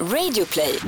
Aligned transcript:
Radioplay. 0.00 0.78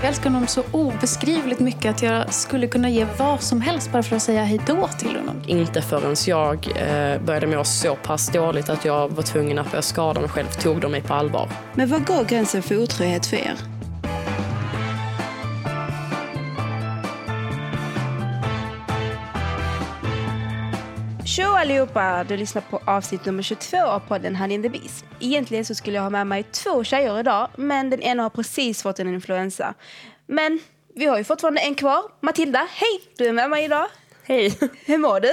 Jag 0.00 0.08
älskar 0.08 0.30
honom 0.30 0.46
så 0.46 0.62
obeskrivligt 0.72 1.60
mycket 1.60 1.94
att 1.94 2.02
jag 2.02 2.34
skulle 2.34 2.66
kunna 2.66 2.90
ge 2.90 3.06
vad 3.18 3.42
som 3.42 3.60
helst 3.60 3.92
bara 3.92 4.02
för 4.02 4.16
att 4.16 4.22
säga 4.22 4.44
hej 4.44 4.60
då 4.66 4.88
till 4.98 5.16
honom. 5.16 5.42
Inte 5.46 5.82
förrän 5.82 6.16
jag 6.26 6.68
eh, 6.76 7.20
började 7.22 7.46
må 7.46 7.64
så 7.64 7.96
pass 7.96 8.28
dåligt 8.28 8.68
att 8.68 8.84
jag 8.84 9.08
var 9.08 9.22
tvungen 9.22 9.58
att 9.58 9.70
börja 9.70 9.82
skada 9.82 10.20
mig 10.20 10.30
själv 10.30 10.46
tog 10.46 10.80
de 10.80 10.92
mig 10.92 11.02
på 11.02 11.14
allvar. 11.14 11.48
Men 11.74 11.88
vad 11.88 12.06
går 12.06 12.24
gränsen 12.24 12.62
för 12.62 12.82
otrohet 12.82 13.26
för 13.26 13.36
er? 13.36 13.77
Allihopa! 21.58 22.24
Du 22.24 22.36
lyssnar 22.36 22.62
på 22.62 22.80
avsnitt 22.84 23.24
nummer 23.24 23.42
22 23.42 23.76
av 23.76 24.00
podden 24.00 24.36
Honey 24.36 24.54
in 24.54 24.62
the 24.62 24.68
Bees. 24.68 25.04
Egentligen 25.20 25.64
så 25.64 25.74
skulle 25.74 25.96
jag 25.96 26.02
ha 26.02 26.10
med 26.10 26.26
mig 26.26 26.42
två 26.42 26.84
tjejer 26.84 27.20
idag, 27.20 27.48
men 27.56 27.90
den 27.90 28.02
ena 28.02 28.22
har 28.22 28.30
precis 28.30 28.82
fått 28.82 28.98
en 28.98 29.14
influensa. 29.14 29.74
Men 30.26 30.60
vi 30.94 31.06
har 31.06 31.18
ju 31.18 31.24
fortfarande 31.24 31.60
en 31.60 31.74
kvar. 31.74 32.02
Matilda, 32.20 32.66
hej! 32.70 33.00
Du 33.16 33.24
är 33.24 33.32
med 33.32 33.50
mig 33.50 33.64
idag. 33.64 33.86
Hej! 34.22 34.58
Hur 34.84 34.98
mår 34.98 35.20
du? 35.20 35.30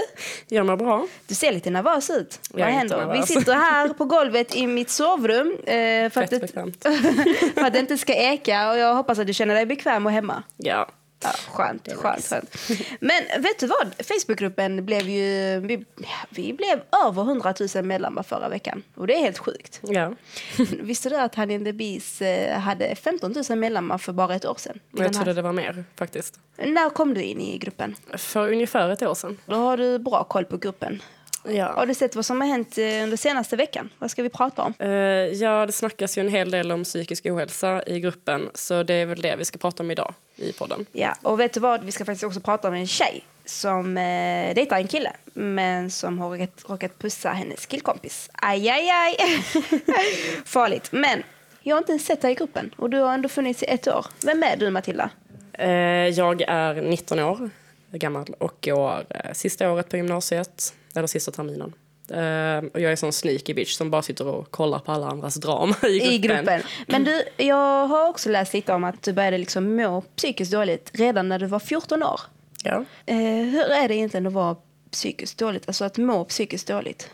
Jag 0.48 0.66
mår 0.66 0.78
bra. 0.78 1.08
Du 1.28 1.36
ser 1.36 1.52
lite 1.52 1.70
nervös 1.70 2.10
ut. 2.10 2.40
Jag 2.54 2.66
Vad 2.66 2.74
händer? 2.74 3.14
Vi 3.14 3.24
sitter 3.24 3.54
här 3.54 3.90
på 3.90 4.06
golvet 4.06 4.56
i 4.56 4.68
mitt 4.68 4.90
sovrum 4.90 5.58
eh, 5.66 6.10
för, 6.10 6.22
att 6.22 6.30
det, 6.30 6.48
för 7.54 7.62
att 7.62 7.74
det 7.74 7.80
inte 7.80 7.98
ska 7.98 8.14
eka 8.14 8.70
och 8.72 8.78
jag 8.78 8.96
hoppas 8.96 9.20
att 9.20 9.28
du 9.28 9.34
känner 9.34 9.56
dig 9.56 9.66
bekväm 9.66 10.06
och 10.06 10.12
hemma. 10.12 10.44
Ja. 10.58 10.88
Ja, 11.24 11.30
skönt, 11.52 11.94
skönt, 11.94 12.26
skönt. 12.28 12.50
Men 13.00 13.42
vet 13.44 13.60
du 13.60 13.68
vad? 13.68 13.94
Facebookgruppen 14.06 14.86
blev 14.86 15.10
ju... 15.10 15.60
Vi, 15.60 15.86
vi 16.30 16.54
blev 16.54 16.82
över 17.06 17.22
100 17.22 17.54
000 17.76 17.86
medlemmar 17.86 18.24
förra 18.24 18.50
veckan. 18.50 18.84
Och 18.96 19.08
det 19.08 19.16
är 19.16 19.20
helt 19.20 19.38
sjukt. 19.38 19.80
ja. 19.84 20.14
Visste 20.80 21.10
du 21.10 21.16
att 21.16 21.36
Honey 21.36 21.56
in 21.56 21.66
the 21.66 21.74
Bees 21.74 22.22
eh, 22.22 22.60
hade 22.60 22.96
15 22.96 23.34
000 23.50 23.58
medlemmar 23.58 23.98
för 23.98 24.14
bara 24.14 24.36
ett 24.36 24.46
år 24.46 24.56
sedan? 24.58 24.80
Jag 24.92 25.14
trodde 25.14 25.34
det 25.34 25.42
var 25.42 25.54
mer 25.54 25.84
faktiskt. 25.96 26.40
När 26.58 26.90
kom 26.90 27.14
du 27.14 27.22
in 27.22 27.42
i 27.42 27.58
gruppen? 27.58 27.96
För 28.18 28.52
ungefär 28.52 28.90
ett 28.90 29.02
år 29.02 29.16
sedan. 29.16 29.38
Då 29.46 29.56
har 29.56 29.78
du 29.78 30.00
bra 30.00 30.24
koll 30.24 30.46
på 30.46 30.58
gruppen. 30.58 31.02
Har 31.46 31.52
Ja. 31.54 31.86
du 31.86 31.94
sett 31.94 32.16
vad 32.16 32.26
som 32.26 32.42
har 32.42 32.48
hänt 32.48 32.78
eh, 32.78 32.84
under 33.04 33.18
senaste 33.18 33.56
veckan? 33.56 33.90
Vad 34.00 34.12
ska 34.12 34.24
vi 34.24 34.30
prata 34.30 34.62
om? 34.62 34.74
Eh, 34.80 34.90
ja, 34.90 35.66
det 35.66 35.72
snackas 35.72 36.18
ju 36.18 36.20
en 36.22 36.30
hel 36.30 36.52
del 36.52 36.72
om 36.72 36.84
psykisk 36.84 37.26
ohälsa 37.26 37.84
i 37.88 38.00
gruppen 38.00 38.50
så 38.54 38.84
det 38.84 38.94
är 38.94 39.06
väl 39.06 39.22
det 39.22 39.36
vi 39.36 39.46
ska 39.46 39.58
prata 39.58 39.84
om 39.84 39.92
idag 39.92 40.14
i 40.36 40.54
podden. 40.54 40.86
Ja, 40.92 41.16
och 41.22 41.40
vet 41.40 41.54
du 41.54 41.60
vad? 41.60 41.84
Vi 41.84 41.92
ska 41.92 42.06
faktiskt 42.06 42.24
också 42.24 42.40
prata 42.40 42.68
om 42.68 42.74
en 42.74 42.88
tjej 42.88 43.24
som 43.46 43.98
eh, 43.98 44.56
dejtar 44.56 44.78
en 44.78 44.88
kille 44.88 45.12
men 45.34 45.92
som 45.92 46.20
har 46.20 46.30
råkat, 46.30 46.64
råkat 46.70 47.00
pussa 47.00 47.30
hennes 47.30 47.66
killkompis. 47.66 48.30
Aj, 48.34 48.70
aj, 48.70 48.90
aj. 48.90 49.16
Farligt. 50.46 50.92
Men 50.92 51.24
jag 51.64 51.76
har 51.76 51.80
inte 51.80 51.92
ens 51.92 52.06
sett 52.06 52.22
dig 52.22 52.32
i 52.32 52.36
gruppen 52.36 52.74
och 52.78 52.90
du 52.90 52.98
har 53.00 53.14
ändå 53.14 53.30
funnits 53.30 53.64
i 53.64 53.66
ett 53.66 53.88
år. 53.88 54.06
Vem 54.26 54.44
är 54.44 54.56
du, 54.58 54.70
Matilda? 54.70 55.10
Eh, 55.54 55.70
jag 56.08 56.42
är 56.42 56.74
19 56.82 57.20
år 57.20 57.50
gammal 57.98 58.26
och 58.40 58.58
går 58.62 59.06
eh, 59.10 59.34
sista 59.34 59.72
året 59.72 59.90
på 59.90 59.98
gymnasiet, 59.98 60.74
eller 60.96 61.08
sista 61.08 61.32
terminen. 61.32 61.74
Eh, 62.10 62.70
och 62.74 62.82
jag 62.82 62.92
är 62.92 62.96
sån 62.96 63.14
sneaky 63.14 63.54
bitch 63.54 63.72
som 63.74 63.92
bara 63.92 64.02
sitter 64.02 64.28
och 64.28 64.52
kollar 64.52 64.80
på 64.80 64.92
alla 64.92 65.08
andras 65.08 65.36
drama 65.36 65.76
i 65.84 65.88
gruppen. 65.90 66.14
I 66.14 66.18
gruppen. 66.18 66.62
Men 66.88 67.04
du, 67.04 67.24
jag 67.38 67.88
har 67.88 68.10
också 68.10 68.30
läst 68.30 68.54
lite 68.54 68.74
om 68.74 68.84
att 68.84 69.04
du 69.04 69.14
började 69.14 69.38
liksom 69.38 69.76
må 69.76 70.02
psykiskt 70.02 70.52
dåligt 70.52 70.92
redan 70.94 71.30
när 71.30 71.40
du 71.40 71.46
var 71.46 71.60
14 71.60 72.04
år. 72.04 72.20
Ja. 72.64 72.86
Eh, 73.06 73.16
hur 73.26 73.72
är 73.72 73.88
det 73.88 73.96
egentligen 73.96 74.28
att 74.28 74.34
vara 74.34 74.56
psykiskt 74.92 75.38
dåligt? 75.38 75.64
Alltså 75.68 75.86
att 75.86 75.98
må 75.98 76.26
psykiskt 76.26 76.68
dåligt? 76.68 77.10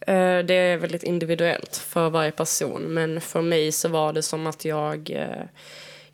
Eh, 0.00 0.38
Det 0.38 0.54
är 0.54 0.76
väldigt 0.76 1.02
individuellt 1.02 1.76
för 1.76 2.10
varje 2.10 2.30
person. 2.30 2.82
Men 2.82 3.20
för 3.20 3.42
mig 3.42 3.72
så 3.72 3.88
var 3.88 4.12
det 4.12 4.22
som 4.22 4.46
att 4.46 4.64
jag 4.64 5.10
eh, 5.10 5.44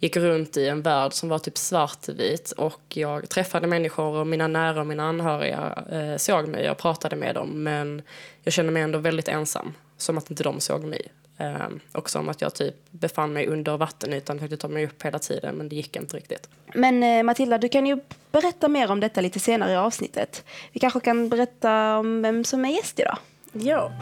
gick 0.01 0.17
runt 0.17 0.57
i 0.57 0.69
en 0.69 0.83
värld 0.83 1.13
som 1.13 1.29
var 1.29 1.39
typ 1.39 1.59
svartvit. 1.59 2.53
Och 2.53 2.83
jag 2.89 3.29
träffade 3.29 3.67
människor 3.67 4.17
och 4.17 4.27
mina 4.27 4.49
nära 4.49 4.81
och 4.81 4.87
mina 4.87 5.09
anhöriga 5.09 5.85
eh, 5.93 6.17
såg 6.17 6.49
mig 6.49 6.71
och 6.71 6.79
pratade 6.79 7.17
med 7.17 7.35
dem. 7.35 7.63
Men 7.63 8.03
jag 8.43 8.53
kände 8.53 8.73
mig 8.73 8.83
ändå 8.83 8.99
väldigt 8.99 9.29
ensam. 9.29 9.75
Som 9.97 10.19
att 10.19 10.31
inte 10.31 10.43
de 10.43 10.61
såg 10.61 10.85
mig. 10.85 11.03
Eh, 11.39 11.69
och 11.93 12.11
som 12.11 12.29
att 12.29 12.41
jag 12.41 12.55
typ 12.55 12.75
befann 12.91 13.33
mig 13.33 13.47
under 13.47 13.77
vattenytan 13.77 14.37
och 14.37 14.41
försökte 14.41 14.57
ta 14.57 14.69
mig 14.69 14.85
upp 14.85 15.03
hela 15.03 15.19
tiden. 15.19 15.55
Men 15.55 15.69
det 15.69 15.77
gick 15.77 15.97
inte 15.97 16.17
riktigt. 16.17 16.49
Men 16.75 17.03
eh, 17.03 17.23
Matilda, 17.23 17.59
du 17.59 17.69
kan 17.69 17.87
ju 17.87 17.99
berätta 18.33 18.69
mer 18.69 18.91
om 18.91 19.01
detta 19.01 19.21
lite 19.21 19.41
senare 19.41 19.73
i 19.73 19.77
avsnittet. 19.77 20.45
Vi 20.73 20.81
kanske 20.81 21.01
kan 21.01 21.29
berätta 21.29 21.99
om 21.99 22.23
vem 22.23 22.45
som 22.45 22.65
är 22.65 22.71
gäst 22.71 23.01
idag. 23.01 23.19
Ja. 23.53 23.93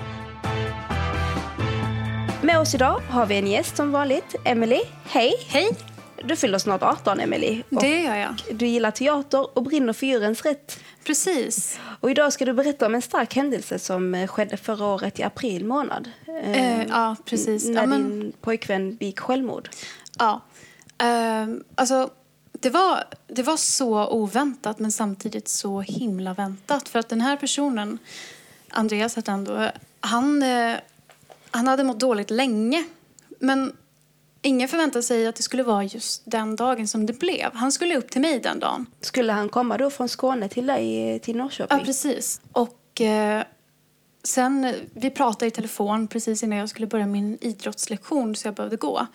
Med 2.48 2.60
oss 2.60 2.74
idag 2.74 3.00
har 3.10 3.26
vi 3.26 3.38
en 3.38 3.46
gäst 3.46 3.76
som 3.76 3.92
vanligt, 3.92 4.34
Emily. 4.44 4.80
Hej! 5.04 5.34
Hej! 5.48 5.68
Du 6.24 6.36
fyller 6.36 6.58
snart 6.58 6.82
18, 6.82 7.20
Emily. 7.20 7.62
Det 7.70 8.02
gör 8.02 8.14
jag. 8.16 8.34
Du 8.52 8.66
gillar 8.66 8.90
teater 8.90 9.58
och 9.58 9.62
brinner 9.62 9.92
för 9.92 10.06
djurens 10.06 10.42
rätt. 10.42 10.80
Precis. 11.04 11.78
Och 12.00 12.10
idag 12.10 12.32
ska 12.32 12.44
du 12.44 12.52
berätta 12.52 12.86
om 12.86 12.94
en 12.94 13.02
stark 13.02 13.34
händelse 13.34 13.78
som 13.78 14.14
eh, 14.14 14.26
skedde 14.26 14.56
förra 14.56 14.86
året 14.86 15.18
i 15.18 15.22
april 15.22 15.64
månad. 15.64 16.10
Eh, 16.26 16.80
Eh, 16.80 16.86
ja, 16.88 17.16
precis. 17.24 17.64
När 17.68 17.80
Ja, 17.80 17.86
men- 17.86 18.20
din 18.20 18.32
pojkvän 18.40 18.96
begick 18.96 19.20
självmord. 19.20 19.68
Ja. 20.18 20.40
Ehm, 20.98 21.64
alltså, 21.74 22.10
det 22.52 22.70
var, 22.70 23.04
det 23.26 23.42
var 23.42 23.56
så 23.56 24.08
oväntat 24.08 24.78
men 24.78 24.92
samtidigt 24.92 25.48
så 25.48 25.80
himla 25.80 26.34
väntat. 26.34 26.88
För 26.88 26.98
att 26.98 27.08
den 27.08 27.20
här 27.20 27.36
personen, 27.36 27.98
Andreas 28.70 29.16
hette 29.16 29.30
han 29.30 29.44
då, 29.44 29.70
han, 30.00 30.42
eh, 30.42 30.76
han 31.50 31.68
hade 31.68 31.84
mått 31.84 32.00
dåligt 32.00 32.30
länge. 32.30 32.84
Men 33.38 33.72
ingen 34.42 34.68
förväntade 34.68 35.02
sig 35.02 35.26
att 35.26 35.36
det 35.36 35.42
skulle 35.42 35.62
vara 35.62 35.84
just 35.84 36.22
den 36.24 36.56
dagen 36.56 36.88
som 36.88 37.06
det 37.06 37.12
blev. 37.12 37.54
Han 37.54 37.72
skulle 37.72 37.96
upp 37.96 38.10
till 38.10 38.20
mig 38.20 38.40
den 38.40 38.58
dagen. 38.58 38.86
Skulle 39.00 39.32
han 39.32 39.48
komma 39.48 39.78
då 39.78 39.90
från 39.90 40.08
Skåne 40.08 40.48
till 40.48 40.66
dig 40.66 41.14
eh, 41.14 41.20
till 41.20 41.36
Norrköping? 41.36 41.78
Ja, 41.78 41.84
precis. 41.84 42.40
Och 42.52 43.00
eh, 43.00 43.44
sen, 44.22 44.64
eh, 44.64 44.74
vi 44.94 45.10
pratade 45.10 45.46
i 45.46 45.50
telefon 45.50 46.08
precis 46.08 46.42
innan 46.42 46.58
jag 46.58 46.68
skulle 46.68 46.86
börja 46.86 47.06
min 47.06 47.38
idrottslektion 47.40 48.36
så 48.36 48.48
jag 48.48 48.54
behövde 48.54 48.76
gå. 48.76 49.06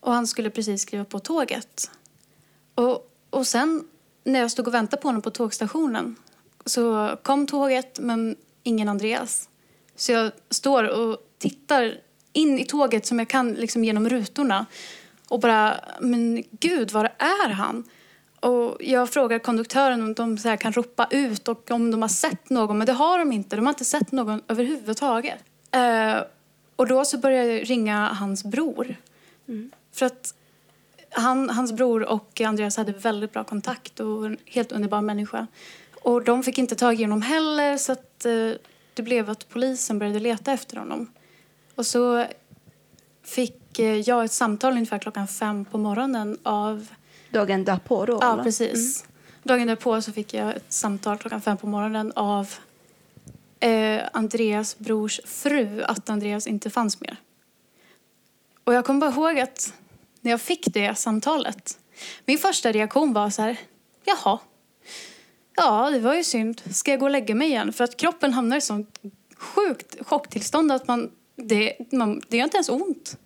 Och 0.00 0.12
han 0.12 0.26
skulle 0.26 0.50
precis 0.50 0.82
skriva 0.82 1.04
på 1.04 1.18
tåget. 1.18 1.90
Och, 2.74 3.10
och 3.30 3.46
sen 3.46 3.84
när 4.24 4.40
jag 4.40 4.50
stod 4.50 4.66
och 4.66 4.74
väntade 4.74 5.02
på 5.02 5.08
honom 5.08 5.22
på 5.22 5.30
tågstationen 5.30 6.16
så 6.66 7.16
kom 7.22 7.46
tåget 7.46 7.98
men 7.98 8.36
ingen 8.62 8.88
Andreas. 8.88 9.48
Så 9.96 10.12
jag 10.12 10.32
står 10.50 10.84
och 10.84 11.18
tittar 11.40 11.94
in 12.32 12.58
i 12.58 12.64
tåget 12.64 13.06
som 13.06 13.18
jag 13.18 13.28
kan 13.28 13.52
liksom 13.52 13.84
genom 13.84 14.08
rutorna 14.08 14.66
och 15.28 15.40
bara, 15.40 15.80
men 16.00 16.44
gud, 16.50 16.90
var 16.90 17.04
är 17.18 17.48
han? 17.48 17.84
Och 18.40 18.76
jag 18.80 19.10
frågar 19.10 19.38
konduktören 19.38 20.02
om 20.02 20.14
de 20.14 20.38
så 20.38 20.48
här 20.48 20.56
kan 20.56 20.72
ropa 20.72 21.08
ut 21.10 21.48
och 21.48 21.70
om 21.70 21.90
de 21.90 22.02
har 22.02 22.08
sett 22.08 22.50
någon, 22.50 22.78
men 22.78 22.86
det 22.86 22.92
har 22.92 23.18
de 23.18 23.32
inte. 23.32 23.56
De 23.56 23.66
har 23.66 23.72
inte 23.72 23.84
sett 23.84 24.12
någon 24.12 24.42
överhuvudtaget. 24.48 25.38
Eh, 25.70 26.22
och 26.76 26.86
då 26.86 27.04
så 27.04 27.18
börjar 27.18 27.44
jag 27.44 27.70
ringa 27.70 28.06
hans 28.06 28.44
bror. 28.44 28.96
För 29.92 30.06
att 30.06 30.34
han, 31.10 31.50
hans 31.50 31.72
bror 31.72 32.02
och 32.02 32.40
Andreas 32.40 32.76
hade 32.76 32.92
väldigt 32.92 33.32
bra 33.32 33.44
kontakt 33.44 34.00
och 34.00 34.26
en 34.26 34.38
helt 34.44 34.72
underbar 34.72 35.00
människa. 35.00 35.46
Och 36.02 36.24
de 36.24 36.42
fick 36.42 36.58
inte 36.58 36.76
tag 36.76 37.00
i 37.00 37.04
honom 37.04 37.22
heller 37.22 37.76
så 37.76 37.92
att 37.92 38.24
eh, 38.24 38.50
det 38.94 39.02
blev 39.02 39.30
att 39.30 39.48
polisen 39.48 39.98
började 39.98 40.20
leta 40.20 40.52
efter 40.52 40.76
honom. 40.76 41.10
Och 41.80 41.86
så 41.86 42.26
fick 43.22 43.78
eh, 43.78 44.00
jag 44.00 44.24
ett 44.24 44.32
samtal 44.32 44.72
ungefär 44.72 44.98
klockan 44.98 45.28
fem 45.28 45.64
på 45.64 45.78
morgonen 45.78 46.38
av... 46.42 46.86
Dagen 47.30 47.64
därpå 47.64 48.06
då? 48.06 48.18
Ja, 48.20 48.32
eller? 48.32 48.42
precis. 48.42 49.04
Dagen 49.42 49.66
därpå 49.66 50.02
så 50.02 50.12
fick 50.12 50.34
jag 50.34 50.56
ett 50.56 50.72
samtal 50.72 51.18
klockan 51.18 51.40
fem 51.40 51.56
på 51.56 51.66
morgonen 51.66 52.12
av 52.16 52.54
eh, 53.60 54.00
Andreas 54.12 54.78
brors 54.78 55.20
fru 55.24 55.82
att 55.82 56.10
Andreas 56.10 56.46
inte 56.46 56.70
fanns 56.70 57.00
mer. 57.00 57.16
Och 58.64 58.74
jag 58.74 58.84
kommer 58.84 59.00
bara 59.00 59.10
ihåg 59.10 59.40
att 59.40 59.72
när 60.20 60.30
jag 60.30 60.40
fick 60.40 60.74
det 60.74 60.98
samtalet, 60.98 61.78
min 62.24 62.38
första 62.38 62.72
reaktion 62.72 63.12
var 63.12 63.30
så 63.30 63.42
här, 63.42 63.56
jaha, 64.04 64.38
ja 65.56 65.90
det 65.90 65.98
var 65.98 66.14
ju 66.14 66.24
synd, 66.24 66.62
ska 66.74 66.90
jag 66.90 67.00
gå 67.00 67.06
och 67.06 67.12
lägga 67.12 67.34
mig 67.34 67.48
igen? 67.48 67.72
För 67.72 67.84
att 67.84 67.96
kroppen 67.96 68.32
hamnar 68.32 68.56
i 68.56 68.60
sånt 68.60 69.00
sjukt 69.36 70.06
chocktillstånd 70.06 70.72
att 70.72 70.88
man, 70.88 71.10
det, 71.44 71.76
man, 71.92 72.20
det 72.28 72.36
gör 72.36 72.44
inte 72.44 72.56
ens 72.56 72.68
ont. 72.68 73.16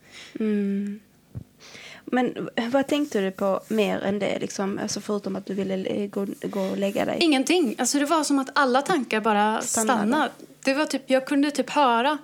Men 2.05 2.49
vad 2.71 2.87
tänkte 2.87 3.21
du 3.21 3.31
på 3.31 3.61
mer 3.69 3.99
än 4.01 4.19
det? 4.19 4.39
Liksom? 4.39 4.79
Alltså 4.83 5.01
förutom 5.01 5.37
att 5.37 5.47
du 5.47 5.55
ville 5.55 6.07
gå, 6.07 6.27
gå 6.43 6.61
och 6.61 6.77
lägga 6.79 7.05
dig? 7.05 7.19
Ingenting. 7.21 7.75
Alltså 7.79 7.99
det 7.99 8.05
var 8.05 8.25
som 8.25 8.39
att 8.39 8.51
alla 8.55 8.83
tankar 8.83 9.21
bara 9.21 9.63
Stannade. 9.63 9.99
stannade. 9.99 10.31
Det 10.65 10.75
var 10.75 10.87
typ, 10.87 11.03
jag 11.07 11.27
kunde 11.27 11.51
typ 11.51 11.71
höra 11.71 12.19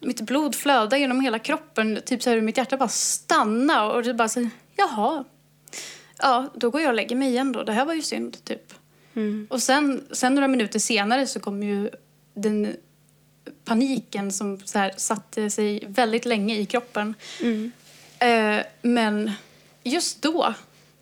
mitt 0.00 0.20
blod 0.20 0.54
flöda 0.54 0.98
genom 0.98 1.20
hela 1.20 1.38
kroppen. 1.38 2.00
Typ 2.04 2.22
så 2.22 2.30
här, 2.30 2.40
mitt 2.40 2.56
hjärta 2.56 2.76
bara 2.76 2.88
stanna 2.88 3.92
och 3.92 4.02
det 4.02 4.14
bara 4.14 4.28
så, 4.28 4.48
jaha. 4.76 5.24
Ja, 6.18 6.46
då 6.54 6.70
går 6.70 6.80
jag 6.80 6.88
och 6.88 6.94
lägger 6.94 7.16
mig 7.16 7.28
igen 7.28 7.52
då. 7.52 7.62
Det 7.62 7.72
här 7.72 7.84
var 7.84 7.94
ju 7.94 8.02
synd, 8.02 8.44
typ. 8.44 8.74
Och 9.48 9.62
sen, 9.62 10.04
sen 10.12 10.34
några 10.34 10.48
minuter 10.48 10.78
senare 10.78 11.26
så 11.26 11.40
kom 11.40 11.62
ju 11.62 11.90
den 12.34 12.76
paniken 13.64 14.32
som 14.32 14.60
så 14.64 14.78
här, 14.78 14.92
satte 14.96 15.50
sig 15.50 15.84
väldigt 15.88 16.24
länge 16.24 16.56
i 16.56 16.66
kroppen. 16.66 17.14
Eh, 17.42 17.70
Eh, 18.24 18.60
men 18.82 19.30
just 19.82 20.22
då 20.22 20.54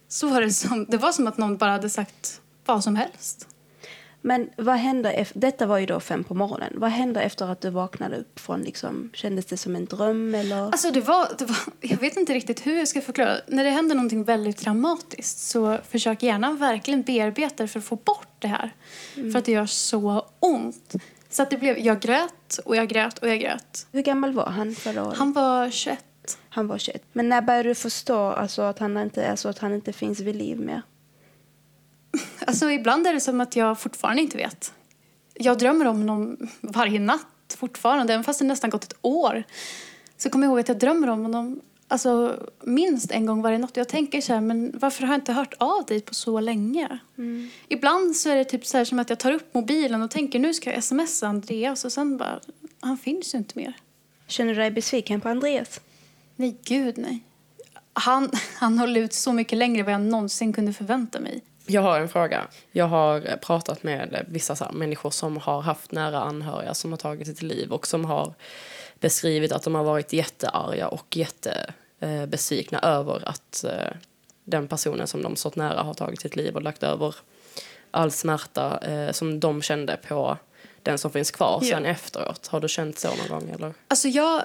så 0.08 0.28
var 0.28 0.40
det 0.40 0.52
som, 0.52 0.86
det 0.88 0.96
var 0.96 1.12
som 1.12 1.26
att 1.26 1.38
någon 1.38 1.56
bara 1.56 1.70
hade 1.70 1.90
sagt 1.90 2.40
vad 2.64 2.84
som 2.84 2.96
helst. 2.96 3.48
Men 4.24 4.50
vad 4.56 4.76
hände 4.76 5.26
detta 5.34 5.66
var 5.66 5.78
ju 5.78 5.86
då 5.86 6.00
fem 6.00 6.24
på 6.24 6.34
morgonen. 6.34 6.72
Vad 6.76 6.90
hände 6.90 7.22
efter 7.22 7.46
att 7.46 7.60
du 7.60 7.70
vaknade 7.70 8.16
upp 8.16 8.40
från 8.40 8.60
liksom, 8.60 9.10
kändes 9.14 9.46
det 9.46 9.56
som 9.56 9.76
en 9.76 9.84
dröm 9.84 10.34
eller? 10.34 10.64
Alltså 10.64 10.90
det 10.90 11.00
var, 11.00 11.28
det 11.38 11.44
var, 11.44 11.56
jag 11.80 11.98
vet 11.98 12.16
inte 12.16 12.34
riktigt 12.34 12.66
hur 12.66 12.78
jag 12.78 12.88
ska 12.88 13.00
förklara. 13.00 13.36
När 13.46 13.64
det 13.64 13.70
händer 13.70 13.94
någonting 13.94 14.24
väldigt 14.24 14.58
dramatiskt 14.58 15.38
så 15.38 15.78
försök 15.90 16.22
gärna 16.22 16.52
verkligen 16.52 17.02
bearbeta 17.02 17.68
för 17.68 17.78
att 17.78 17.84
få 17.84 17.96
bort 17.96 18.36
det 18.38 18.48
här. 18.48 18.70
För 19.14 19.36
att 19.38 19.44
det 19.44 19.52
gör 19.52 19.66
så 19.66 20.26
ont. 20.40 20.94
Så 21.32 21.42
att 21.42 21.50
det 21.50 21.56
blev, 21.56 21.78
jag 21.78 22.00
grät 22.00 22.58
och 22.64 22.76
jag 22.76 22.88
grät 22.88 23.18
och 23.18 23.28
jag 23.28 23.40
grät. 23.40 23.86
Hur 23.92 24.02
gammal 24.02 24.32
var 24.32 24.46
han 24.46 24.74
förra 24.74 25.06
året? 25.06 25.18
Han 25.18 25.32
var 25.32 25.70
21. 25.70 26.04
Han 26.48 26.66
var 26.66 26.78
21. 26.78 27.04
Men 27.12 27.28
när 27.28 27.42
började 27.42 27.68
du 27.68 27.74
förstå 27.74 28.18
alltså, 28.18 28.62
att, 28.62 28.78
han 28.78 28.96
inte, 28.96 29.30
alltså, 29.30 29.48
att 29.48 29.58
han 29.58 29.74
inte 29.74 29.92
finns 29.92 30.20
vid 30.20 30.36
liv 30.36 30.60
mer? 30.60 30.82
Alltså 32.46 32.70
ibland 32.70 33.06
är 33.06 33.14
det 33.14 33.20
som 33.20 33.40
att 33.40 33.56
jag 33.56 33.80
fortfarande 33.80 34.22
inte 34.22 34.36
vet. 34.36 34.72
Jag 35.34 35.58
drömmer 35.58 35.86
om 35.86 35.98
honom 35.98 36.36
varje 36.60 37.00
natt 37.00 37.56
fortfarande, 37.58 38.12
även 38.12 38.24
fast 38.24 38.38
det 38.38 38.44
nästan 38.44 38.70
gått 38.70 38.84
ett 38.84 38.98
år. 39.02 39.42
Så 40.16 40.30
kommer 40.30 40.46
jag 40.46 40.50
ihåg 40.50 40.60
att 40.60 40.68
jag 40.68 40.78
drömmer 40.78 41.08
om 41.08 41.22
honom 41.22 41.60
alltså, 41.92 42.46
minst 42.60 43.10
en 43.10 43.26
gång 43.26 43.42
varje 43.42 43.58
natt. 43.58 43.76
Jag 43.76 43.88
tänker 43.88 44.20
så 44.20 44.32
här, 44.32 44.40
men 44.40 44.72
varför 44.74 45.02
har 45.02 45.14
jag 45.14 45.20
inte 45.20 45.32
hört 45.32 45.54
av 45.58 45.84
dig 45.84 46.00
på 46.00 46.14
så 46.14 46.40
länge? 46.40 46.98
Ibland 47.68 48.16
så 48.16 48.30
är 48.30 48.36
det 48.36 48.44
typ 48.44 48.66
så 48.66 48.78
här 48.78 48.84
som 48.84 48.98
att 48.98 49.10
jag 49.10 49.18
tar 49.18 49.32
upp 49.32 49.54
mobilen 49.54 50.02
och 50.02 50.10
tänker 50.10 50.38
nu 50.38 50.54
ska 50.54 50.72
jag 50.72 50.84
smsa 50.84 51.26
Andreas 51.26 51.84
och 51.84 51.92
sen 51.92 52.16
bara, 52.16 52.40
han 52.80 52.98
finns 52.98 53.34
ju 53.34 53.38
inte 53.38 53.58
mer. 53.58 53.72
Känner 54.26 54.54
du 54.54 54.60
dig 54.60 54.70
besviken 54.70 55.20
på 55.20 55.28
Andreas? 55.28 55.80
Nej, 56.36 56.56
gud 56.64 56.98
nej. 56.98 57.24
Han, 57.92 58.30
han 58.56 58.78
höll 58.78 58.96
ut 58.96 59.12
så 59.12 59.32
mycket 59.32 59.58
längre 59.58 59.80
än 59.80 59.84
vad 59.84 59.94
jag 59.94 60.00
någonsin 60.00 60.52
kunde 60.52 60.72
förvänta 60.72 61.20
mig. 61.20 61.42
Jag 61.66 61.82
har 61.82 62.00
en 62.00 62.08
fråga. 62.08 62.46
Jag 62.72 62.86
har 62.86 63.36
pratat 63.36 63.82
med 63.82 64.26
vissa 64.28 64.56
så 64.56 64.64
här, 64.64 64.72
människor 64.72 65.10
som 65.10 65.36
har 65.36 65.60
haft 65.60 65.92
nära 65.92 66.20
anhöriga 66.20 66.74
som 66.74 66.90
har 66.90 66.98
tagit 66.98 67.26
sitt 67.26 67.42
liv 67.42 67.72
och 67.72 67.86
som 67.86 68.04
har 68.04 68.34
beskrivit 69.02 69.52
att 69.52 69.62
de 69.62 69.74
har 69.74 69.84
varit 69.84 70.12
jättearga 70.12 70.88
och 70.88 71.16
jättebesvikna 72.02 72.78
över 72.78 73.28
att 73.28 73.64
eh, 73.64 73.96
den 74.44 74.68
personen 74.68 75.06
som 75.06 75.22
de 75.22 75.36
stått 75.36 75.56
nära 75.56 75.82
har 75.82 75.94
tagit 75.94 76.20
sitt 76.20 76.36
liv 76.36 76.56
och 76.56 76.62
lagt 76.62 76.82
över 76.82 77.14
all 77.90 78.10
smärta 78.10 78.78
eh, 78.78 79.12
som 79.12 79.40
de 79.40 79.62
kände 79.62 79.96
på 80.08 80.36
den 80.82 80.98
som 80.98 81.10
finns 81.10 81.30
kvar 81.30 81.58
Ja. 81.62 81.76
sen 81.76 81.86
efteråt. 81.86 82.46
Har 82.46 82.60
du 82.60 82.68
känt 82.68 82.98
så 82.98 83.08
någon 83.08 83.28
gång? 83.28 83.50
Eller? 83.50 83.74
Alltså 83.88 84.08
jag... 84.08 84.42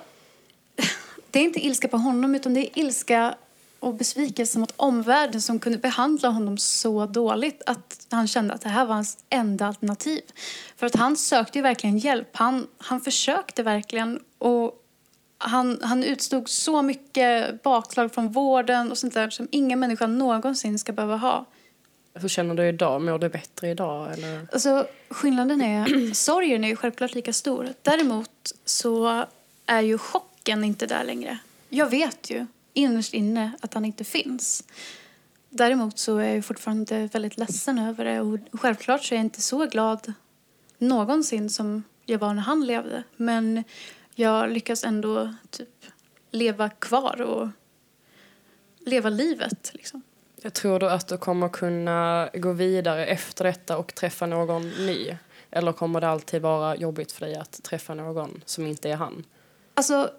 Det 1.32 1.40
är 1.40 1.44
inte 1.44 1.66
ilska 1.66 1.88
på 1.88 1.98
honom 1.98 2.36
utan 2.36 2.54
det 2.54 2.60
är 2.60 2.80
ilska 2.80 3.36
och 3.80 3.94
besvikelse 3.94 4.60
mot 4.60 4.74
omvärlden 4.78 5.42
som 5.42 5.60
kunde 5.60 5.78
behandla 5.78 6.30
honom 6.30 6.58
så 6.58 7.06
dåligt 7.06 7.62
att 7.66 8.08
han 8.12 8.28
kände 8.28 8.54
att 8.54 8.62
det 8.62 8.70
här 8.70 8.86
var 8.86 8.96
hans 8.96 9.18
enda 9.30 9.66
alternativ. 9.68 10.22
För 10.76 10.86
att 10.86 10.96
han 10.96 11.18
sökte 11.18 11.58
ju 11.58 11.62
verkligen 11.62 11.98
hjälp. 11.98 12.28
Han, 12.34 12.68
han 12.78 13.02
försökte 13.02 13.64
verkligen 13.64 14.20
och 14.38 14.84
han, 15.38 15.80
han 15.82 16.04
utstod 16.04 16.50
så 16.50 16.82
mycket 16.82 17.64
bakslag 17.64 18.14
från 18.14 18.32
vården 18.32 18.92
och 18.92 18.98
sånt 18.98 19.14
där 19.14 19.30
som 19.30 19.48
ingen 19.52 19.80
människa 19.80 20.08
någonsin 20.08 20.80
ska 20.80 20.92
behöva 20.92 21.18
ha. 21.18 21.46
Hur 22.14 22.30
känner 22.30 22.56
du 22.56 22.68
idag? 22.68 23.02
Mår 23.02 23.20
du 23.20 23.30
bättre 23.30 23.70
idag? 23.70 24.14
Eller? 24.14 24.48
Alltså, 24.52 24.88
skillnaden 25.10 25.62
är... 25.62 26.14
sorgen 26.14 26.64
är 26.64 26.68
ju 26.68 26.76
självklart 26.76 27.14
lika 27.14 27.34
stor. 27.34 27.70
Däremot 27.82 28.54
så 28.66 29.26
är 29.66 29.82
ju 29.82 29.98
chocken 29.98 30.64
inte 30.64 30.86
där 30.86 31.04
längre. 31.04 31.38
Jag 31.70 31.90
vet 31.90 32.30
ju 32.30 32.46
innerst 32.74 33.14
inne 33.14 33.52
att 33.62 33.74
han 33.74 33.86
inte 33.86 34.04
finns. 34.04 34.64
Däremot 35.50 36.00
så 36.00 36.18
är 36.18 36.36
jag 36.36 36.46
fortfarande 36.46 37.10
väldigt 37.14 37.38
ledsen 37.38 37.80
över 37.80 38.06
det. 38.06 38.22
Och 38.22 38.40
självklart 38.52 39.04
så 39.04 39.14
är 39.14 39.18
jag 39.18 39.26
inte 39.26 39.42
så 39.42 39.66
glad 39.66 40.14
någonsin 40.78 41.50
som 41.50 41.84
jag 42.06 42.20
var 42.20 42.34
när 42.34 42.42
han 42.42 42.66
levde. 42.66 43.04
Men 43.16 43.64
jag 44.20 44.50
lyckas 44.50 44.84
ändå 44.84 45.34
typ 45.50 45.86
leva 46.32 46.70
kvar 46.70 47.22
och 47.22 47.50
leva 48.80 49.10
livet. 49.10 49.72
Liksom. 49.74 50.02
Jag 50.42 50.54
tror 50.54 50.80
du 50.80 50.90
att 50.90 51.08
du 51.08 51.18
kommer 51.18 51.50
kunna 51.50 52.30
gå 52.34 52.52
vidare 52.52 53.06
efter 53.06 53.44
detta 53.44 53.78
och 53.78 53.96
träffa 53.96 54.26
någon 54.26 54.70
ny? 54.70 55.18
Eller 55.52 55.72
kommer 55.72 56.02
det 56.02 56.10
alltid 56.10 56.42
vara 56.42 56.76
jobbigt 56.76 57.12
för 57.12 57.26
dig 57.26 57.36
att 57.36 57.64
träffa 57.64 57.94
någon 57.94 58.44
som 58.46 58.66
inte 58.66 58.90
är 58.90 58.96
han? 58.96 59.26
Alltså, 59.74 60.12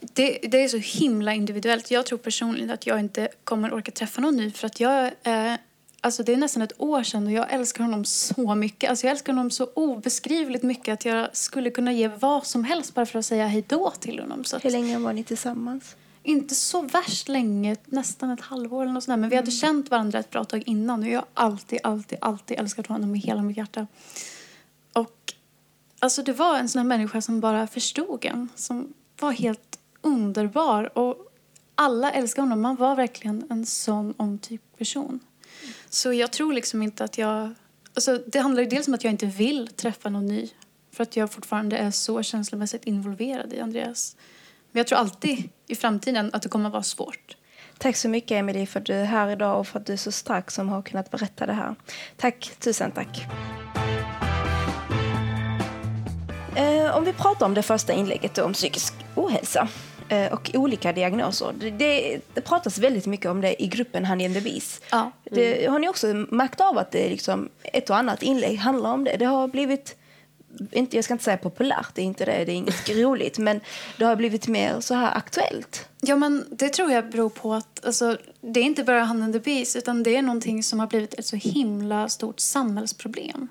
det, 0.00 0.38
det 0.42 0.64
är 0.64 0.68
så 0.68 1.00
himla 1.00 1.34
individuellt. 1.34 1.90
Jag 1.90 2.06
tror 2.06 2.18
personligen 2.18 2.70
att 2.70 2.86
jag 2.86 3.00
inte 3.00 3.28
kommer 3.44 3.74
orka 3.74 3.92
träffa 3.92 4.20
någon 4.20 4.36
ny 4.36 4.50
för 4.50 4.66
att 4.66 4.80
jag 4.80 5.04
eh, 5.22 5.54
Alltså 6.06 6.22
det 6.22 6.32
är 6.32 6.36
nästan 6.36 6.62
ett 6.62 6.80
år 6.80 7.02
sedan 7.02 7.26
och 7.26 7.32
jag 7.32 7.52
älskar 7.52 7.84
honom 7.84 8.04
så 8.04 8.54
mycket. 8.54 8.90
Alltså 8.90 9.06
jag 9.06 9.10
älskar 9.10 9.32
honom 9.32 9.50
så 9.50 9.68
obeskrivligt 9.74 10.62
mycket 10.62 10.92
att 10.92 11.04
jag 11.04 11.36
skulle 11.36 11.70
kunna 11.70 11.92
ge 11.92 12.08
vad 12.08 12.46
som 12.46 12.64
helst 12.64 12.94
bara 12.94 13.06
för 13.06 13.18
att 13.18 13.26
säga 13.26 13.46
hej 13.46 13.64
då 13.68 13.90
till 13.90 14.20
honom. 14.20 14.44
Så 14.44 14.56
att, 14.56 14.64
Hur 14.64 14.70
länge 14.70 14.98
var 14.98 15.12
ni 15.12 15.24
tillsammans? 15.24 15.96
inte 16.22 16.54
så 16.54 16.82
värst 16.82 17.28
länge, 17.28 17.76
nästan 17.86 18.30
ett 18.30 18.40
halvår 18.40 18.82
eller 18.82 18.92
något 18.92 19.04
sånt 19.04 19.12
där. 19.12 19.16
Men 19.16 19.30
vi 19.30 19.36
hade 19.36 19.50
känt 19.50 19.90
varandra 19.90 20.18
ett 20.18 20.30
bra 20.30 20.44
tag 20.44 20.62
innan 20.66 21.02
och 21.02 21.08
jag 21.08 21.18
har 21.18 21.26
alltid, 21.34 21.80
alltid, 21.82 22.18
alltid 22.20 22.58
älskat 22.58 22.86
honom 22.86 23.12
med 23.12 23.20
hela 23.20 23.42
mitt 23.42 23.56
hjärta. 23.56 23.86
Och 24.92 25.34
alltså 25.98 26.22
det 26.22 26.32
var 26.32 26.58
en 26.58 26.68
sån 26.68 26.78
här 26.78 26.86
människa 26.86 27.20
som 27.20 27.40
bara 27.40 27.66
förstod 27.66 28.24
en, 28.24 28.48
som 28.54 28.94
var 29.20 29.32
helt 29.32 29.78
underbar. 30.00 30.98
Och 30.98 31.16
alla 31.74 32.12
älskade 32.12 32.42
honom. 32.42 32.60
Man 32.60 32.76
var 32.76 32.96
verkligen 32.96 33.46
en 33.50 33.66
sån 33.66 34.14
omtyckt 34.16 34.78
person. 34.78 35.20
Så 35.90 36.12
jag 36.12 36.32
tror 36.32 36.52
liksom 36.52 36.82
inte 36.82 37.04
att 37.04 37.18
jag... 37.18 37.54
Alltså 37.94 38.18
det 38.26 38.38
handlar 38.38 38.62
ju 38.62 38.68
dels 38.68 38.88
om 38.88 38.94
att 38.94 39.04
jag 39.04 39.12
inte 39.12 39.26
vill 39.26 39.68
träffa 39.68 40.08
någon 40.08 40.26
ny. 40.26 40.48
För 40.92 41.02
att 41.02 41.16
jag 41.16 41.32
fortfarande 41.32 41.76
är 41.76 41.90
så 41.90 42.22
känslomässigt 42.22 42.84
involverad 42.84 43.52
i 43.52 43.60
Andreas. 43.60 44.16
Men 44.72 44.80
jag 44.80 44.86
tror 44.86 44.98
alltid 44.98 45.48
i 45.66 45.74
framtiden 45.74 46.30
att 46.32 46.42
det 46.42 46.48
kommer 46.48 46.66
att 46.66 46.72
vara 46.72 46.82
svårt. 46.82 47.36
Tack 47.78 47.96
så 47.96 48.08
mycket 48.08 48.30
Emily 48.30 48.66
för 48.66 48.80
att 48.80 48.86
du 48.86 48.94
är 48.94 49.04
här 49.04 49.30
idag 49.30 49.60
och 49.60 49.66
för 49.66 49.78
att 49.78 49.86
du 49.86 49.92
är 49.92 49.96
så 49.96 50.12
stark 50.12 50.50
som 50.50 50.68
har 50.68 50.82
kunnat 50.82 51.10
berätta 51.10 51.46
det 51.46 51.52
här. 51.52 51.74
Tack, 52.16 52.52
tusen 52.58 52.90
tack. 52.90 53.26
Eh, 56.56 56.96
om 56.96 57.04
vi 57.04 57.12
pratar 57.12 57.46
om 57.46 57.54
det 57.54 57.62
första 57.62 57.92
inlägget 57.92 58.34
då, 58.34 58.44
om 58.44 58.52
psykisk 58.52 58.94
ohälsa 59.14 59.68
och 60.32 60.50
olika 60.54 60.92
diagnoser. 60.92 61.52
Det, 61.58 61.70
det, 62.34 62.40
pratas 62.40 62.78
väldigt 62.78 63.06
mycket 63.06 63.30
om 63.30 63.40
det 63.40 63.62
i 63.62 63.66
gruppen 63.66 64.04
Honey 64.04 64.26
and 64.26 64.34
the 64.34 64.40
Bees. 64.40 64.80
Ja. 64.90 65.10
Det, 65.24 65.66
har 65.66 65.78
ni 65.78 65.88
också 65.88 66.06
märkt 66.06 66.60
av 66.60 66.78
att 66.78 66.90
det 66.92 67.08
liksom 67.08 67.48
ett 67.62 67.90
och 67.90 67.96
annat 67.96 68.22
inlägg 68.22 68.58
handlar 68.58 68.92
om 68.92 69.04
det? 69.04 69.16
Det 69.16 69.24
har 69.24 69.48
blivit, 69.48 69.96
inte, 70.70 70.96
jag 70.96 71.04
ska 71.04 71.14
inte 71.14 71.24
säga 71.24 71.36
populärt, 71.36 71.94
det 71.94 72.02
är 72.02 72.06
inte 72.06 72.24
det, 72.24 72.44
det 72.44 72.52
är 72.52 72.56
inget 72.56 72.88
roligt, 72.96 73.38
men 73.38 73.60
det 73.98 74.04
har 74.04 74.16
blivit 74.16 74.48
mer 74.48 74.80
så 74.80 74.94
här 74.94 75.16
aktuellt. 75.16 75.88
Ja, 76.00 76.16
men 76.16 76.44
det 76.50 76.68
tror 76.68 76.90
jag 76.90 77.10
beror 77.10 77.30
på 77.30 77.54
att 77.54 77.86
alltså, 77.86 78.16
det 78.40 78.60
är 78.60 78.64
inte 78.64 78.84
bara 78.84 79.04
Han 79.04 79.22
and 79.22 79.32
the 79.32 79.40
Bees 79.40 79.76
utan 79.76 80.02
det 80.02 80.16
är 80.16 80.22
någonting 80.22 80.62
som 80.62 80.80
har 80.80 80.86
blivit 80.86 81.14
ett 81.14 81.26
så 81.26 81.36
himla 81.36 82.08
stort 82.08 82.40
samhällsproblem. 82.40 83.48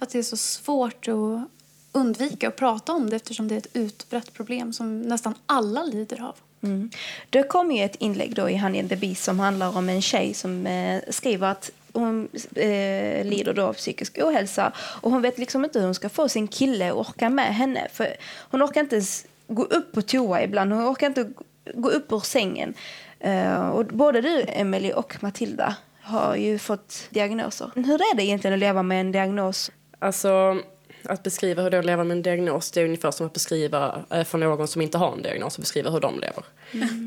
Att 0.00 0.10
det 0.10 0.18
är 0.18 0.22
så 0.22 0.36
svårt 0.36 1.08
att 1.08 1.48
undvika 1.94 2.48
att 2.48 2.56
prata 2.56 2.92
om 2.92 3.10
det 3.10 3.16
eftersom 3.16 3.48
det 3.48 3.54
är 3.54 3.58
ett 3.58 3.76
utbrett 3.76 4.32
problem 4.32 4.72
som 4.72 5.02
nästan 5.02 5.34
alla 5.46 5.84
lider 5.84 6.22
av. 6.22 6.34
Mm. 6.62 6.90
Det 7.30 7.42
kom 7.42 7.72
ju 7.72 7.84
ett 7.84 7.96
inlägg 7.96 8.34
då 8.34 8.50
i 8.50 8.56
Honey 8.56 8.88
the 8.88 8.96
Beast 8.96 9.24
som 9.24 9.40
handlar 9.40 9.76
om 9.78 9.88
en 9.88 10.02
tjej 10.02 10.34
som 10.34 10.66
eh, 10.66 11.02
skriver 11.08 11.46
att 11.46 11.70
hon 11.92 12.28
eh, 12.54 13.24
lider 13.24 13.52
då 13.54 13.62
av 13.62 13.72
psykisk 13.72 14.18
ohälsa 14.22 14.72
och 14.76 15.10
hon 15.10 15.22
vet 15.22 15.38
liksom 15.38 15.64
inte 15.64 15.78
hur 15.78 15.86
hon 15.86 15.94
ska 15.94 16.08
få 16.08 16.28
sin 16.28 16.48
kille 16.48 16.90
att 16.90 16.96
orka 16.96 17.30
med 17.30 17.54
henne. 17.54 17.88
För 17.92 18.16
hon 18.50 18.62
orkar 18.62 18.80
inte 18.80 18.96
ens 18.96 19.26
gå 19.46 19.62
upp 19.62 19.92
på 19.92 20.02
toa 20.02 20.42
ibland, 20.42 20.72
hon 20.72 20.92
orkar 20.92 21.06
inte 21.06 21.30
gå 21.74 21.90
upp 21.90 22.12
ur 22.12 22.20
sängen. 22.20 22.74
Eh, 23.20 23.68
och 23.68 23.86
både 23.86 24.20
du, 24.20 24.44
Emily 24.48 24.92
och 24.92 25.22
Matilda 25.22 25.76
har 26.02 26.36
ju 26.36 26.58
fått 26.58 27.06
diagnoser. 27.10 27.70
Hur 27.74 27.94
är 27.94 28.16
det 28.16 28.24
egentligen 28.24 28.54
att 28.54 28.60
leva 28.60 28.82
med 28.82 29.00
en 29.00 29.12
diagnos? 29.12 29.70
Alltså, 29.98 30.60
att 31.04 31.22
beskriva 31.22 31.62
hur 31.62 31.70
det 31.70 31.76
är 31.76 31.78
att 31.78 31.86
leva 31.86 32.04
med 32.04 32.16
en 32.16 32.22
diagnos 32.22 32.70
det 32.70 32.80
är 32.80 32.84
ungefär 32.84 33.10
som 33.10 33.26
att 33.26 33.32
beskriva 33.32 34.04
eh, 34.10 34.24
för 34.24 34.38
någon 34.38 34.68
som 34.68 34.82
inte 34.82 34.98
har 34.98 35.12
en 35.12 35.22
diagnos 35.22 35.58
och 35.58 35.62
beskriva 35.62 35.90
hur 35.90 36.00
de 36.00 36.20
lever. 36.20 36.44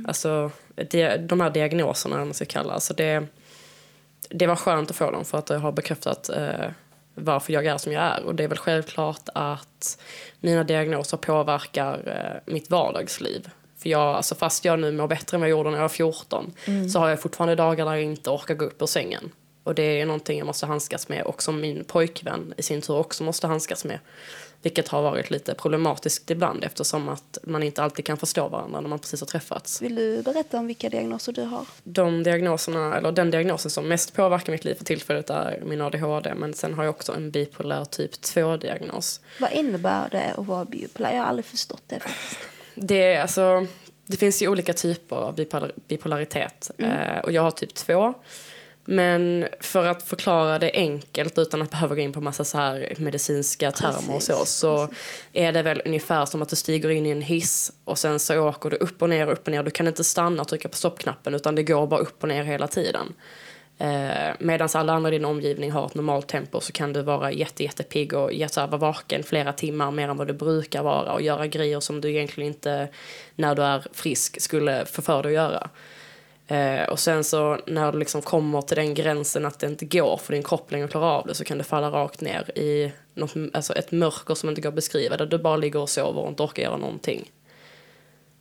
Alltså, 0.08 0.52
det, 0.76 1.18
de 1.18 1.42
här 1.42 1.50
diagnoserna, 1.50 2.18
vad 2.18 2.28
man 2.28 2.34
ska 2.34 2.46
kalla 2.46 2.74
alltså 2.74 2.94
det, 2.94 3.28
det 4.30 4.48
var 4.48 4.56
skönt 4.56 4.90
att 4.90 4.96
få 4.96 5.12
dem 5.12 5.26
för 5.26 5.38
att 5.38 5.46
det 5.46 5.58
har 5.58 5.72
bekräftat 5.72 6.30
eh, 6.30 6.70
varför 7.16 7.54
jag 7.54 7.66
är 7.66 7.78
som 7.78 7.92
jag 7.94 8.04
är. 8.04 8.24
Och 8.24 8.36
det 8.36 8.44
är 8.44 8.48
väl 8.48 8.58
självklart 8.58 9.30
att 9.34 10.00
mina 10.40 10.64
diagnoser 10.64 11.18
påverkar 11.18 11.94
eh, 12.06 12.54
mitt 12.54 12.70
vardagsliv. 12.70 13.50
För 13.78 13.90
jag, 13.90 14.16
alltså 14.16 14.36
fast 14.36 14.66
jag 14.66 14.80
nu 14.80 14.92
mår 14.92 15.08
bättre 15.08 15.38
än 15.38 15.42
vad 15.42 15.50
jag 15.50 15.58
gjorde 15.58 15.70
när 15.70 15.78
jag 15.78 15.84
var 15.84 15.90
14 15.90 16.54
så 16.94 17.00
har 17.00 17.10
jag 17.10 17.22
fortfarande 17.22 17.56
dagar 17.56 17.86
där 17.86 17.94
jag 17.94 18.04
inte 18.04 18.30
orkar 18.30 18.56
gå 18.56 18.66
upp 18.66 18.82
ur 18.82 18.86
sängen. 18.86 19.32
Och 19.68 19.76
det 19.76 20.02
är 20.02 20.06
någonting 20.06 20.38
jag 20.38 20.48
måste 20.48 20.66
handskas 20.66 21.10
med 21.10 21.24
och 21.24 21.44
som 21.44 21.62
min 21.62 21.84
pojkvän 21.84 22.54
i 22.58 22.64
sin 22.64 22.82
tur 22.82 22.98
också 22.98 23.24
måste 23.24 23.48
handskas 23.48 23.86
med. 23.86 24.00
Vilket 24.62 24.88
har 24.88 25.02
varit 25.02 25.30
lite 25.30 25.54
problematiskt 25.54 26.32
ibland 26.32 26.64
eftersom 26.64 27.10
att 27.10 27.38
man 27.44 27.64
inte 27.64 27.84
alltid 27.84 28.06
kan 28.06 28.18
förstå 28.18 28.48
varandra 28.48 28.82
när 28.82 28.90
man 28.90 29.00
precis 29.00 29.20
har 29.20 29.28
träffats. 29.28 29.82
Vill 29.82 29.96
du 29.96 30.22
berätta 30.22 30.60
om 30.60 30.68
vilka 30.68 30.90
diagnoser 30.90 31.34
du 31.34 31.42
har? 31.42 31.66
De 31.84 32.24
diagnoserna, 32.24 32.98
eller 32.98 33.12
den 33.12 33.32
diagnosen 33.32 33.72
som 33.72 33.88
mest 33.88 34.14
påverkar 34.14 34.52
mitt 34.52 34.66
liv 34.66 34.76
för 34.76 34.86
tillfället 34.86 35.30
är 35.30 35.62
min 35.66 35.82
ADHD 35.82 36.34
men 36.36 36.54
sen 36.54 36.74
har 36.74 36.84
jag 36.84 36.90
också 36.96 37.14
en 37.14 37.32
bipolär 37.32 37.86
typ 37.86 38.12
2-diagnos. 38.12 39.22
Vad 39.40 39.52
innebär 39.52 40.10
det 40.10 40.34
att 40.38 40.46
vara 40.46 40.66
bipolär? 40.66 41.12
Jag 41.12 41.20
har 41.20 41.28
aldrig 41.28 41.46
förstått 41.46 41.84
det 41.88 42.00
faktiskt. 42.00 42.40
Det, 42.76 43.14
är, 43.14 43.22
alltså, 43.22 43.68
det 44.06 44.18
finns 44.18 44.42
ju 44.42 44.48
olika 44.48 44.74
typer 44.74 45.16
av 45.16 45.36
bipolar, 45.36 45.72
bipolaritet 45.88 46.72
eh, 46.78 47.20
och 47.24 47.32
jag 47.32 47.42
har 47.42 47.52
typ 47.52 47.74
2. 47.74 48.14
Men 48.90 49.48
för 49.60 49.86
att 49.86 50.04
förklara 50.04 50.60
det 50.60 50.72
enkelt 50.74 51.38
utan 51.38 51.62
att 51.62 51.72
behöva 51.72 51.96
gå 51.96 52.02
in 52.02 52.14
på 52.14 52.22
massa 52.22 52.44
så 52.44 52.58
här 52.58 52.94
medicinska 52.98 53.72
termer 53.72 54.16
och 54.16 54.24
så, 54.24 54.46
så 54.46 54.90
är 55.34 55.52
det 55.52 55.62
väl 55.62 55.82
ungefär 55.86 56.26
som 56.26 56.42
att 56.42 56.50
du 56.50 56.56
stiger 56.56 56.90
in 56.90 57.06
i 57.06 57.10
en 57.10 57.22
hiss 57.22 57.72
och 57.84 57.98
sen 57.98 58.20
så 58.20 58.40
åker 58.40 58.70
du 58.70 58.76
upp 58.76 59.02
och 59.02 59.10
ner 59.10 59.28
och 59.28 59.34
upp 59.34 59.48
och 59.48 59.52
ner. 59.52 59.64
Du 59.64 59.72
kan 59.72 59.88
inte 59.88 60.04
stanna 60.04 60.42
och 60.42 60.48
trycka 60.48 60.70
på 60.70 60.76
stoppknappen 60.76 61.34
utan 61.34 61.56
det 61.56 61.64
går 61.64 61.88
bara 61.88 62.00
upp 62.00 62.24
och 62.24 62.30
ner 62.30 62.44
hela 62.44 62.68
tiden. 62.68 63.14
Eh, 63.78 64.34
Medan 64.40 64.70
alla 64.74 64.94
andra 64.94 65.10
i 65.10 65.12
din 65.12 65.26
omgivning 65.26 65.72
har 65.72 65.86
ett 65.86 65.96
normalt 65.96 66.28
tempo 66.28 66.60
så 66.62 66.72
kan 66.72 66.94
du 66.94 67.02
vara 67.02 67.32
jätte, 67.32 67.64
jättepigg 67.64 68.14
och 68.14 68.32
här, 68.32 68.68
vara 68.68 68.78
vaken 68.78 69.24
flera 69.24 69.54
timmar 69.54 69.92
mer 69.92 70.10
än 70.10 70.18
vad 70.18 70.28
du 70.28 70.34
brukar 70.34 70.84
vara 70.84 71.14
och 71.14 71.22
göra 71.22 71.48
grejer 71.48 71.80
som 71.80 72.02
du 72.02 72.10
egentligen 72.10 72.54
inte 72.54 72.88
när 73.36 73.56
du 73.56 73.64
är 73.64 73.88
frisk 73.94 74.42
skulle 74.42 74.86
få 74.86 75.02
för 75.02 75.24
dig 75.24 75.38
att 75.38 75.44
göra. 75.52 75.70
Eh, 76.48 76.90
och 76.90 77.00
sen 77.00 77.24
så 77.24 77.60
när 77.68 77.92
du 77.92 78.00
liksom 78.00 78.22
kommer 78.22 78.62
till 78.62 78.78
den 78.78 78.94
gränsen 78.94 79.46
att 79.46 79.60
det 79.60 79.68
inte 79.68 79.86
går 79.86 80.18
för 80.18 80.34
din 80.34 80.44
kropp 80.44 80.72
längre 80.72 80.88
klarar 80.88 81.08
av 81.08 81.28
det 81.28 81.36
så 81.36 81.44
kan 81.44 81.58
du 81.58 81.64
falla 81.64 81.90
rakt 81.92 82.22
ner 82.22 82.58
i 82.58 82.92
något, 83.14 83.36
alltså 83.54 83.74
ett 83.74 83.92
mörker 83.92 84.36
som 84.36 84.50
inte 84.50 84.62
går 84.62 84.70
att 84.70 84.76
beskriva 84.76 85.18
där 85.18 85.26
du 85.26 85.38
bara 85.38 85.58
ligger 85.58 85.80
och 85.80 85.90
sover 85.90 86.22
och 86.22 86.30
inte 86.30 86.44
orkar 86.44 86.64
göra 86.64 86.78
någonting. 86.78 87.32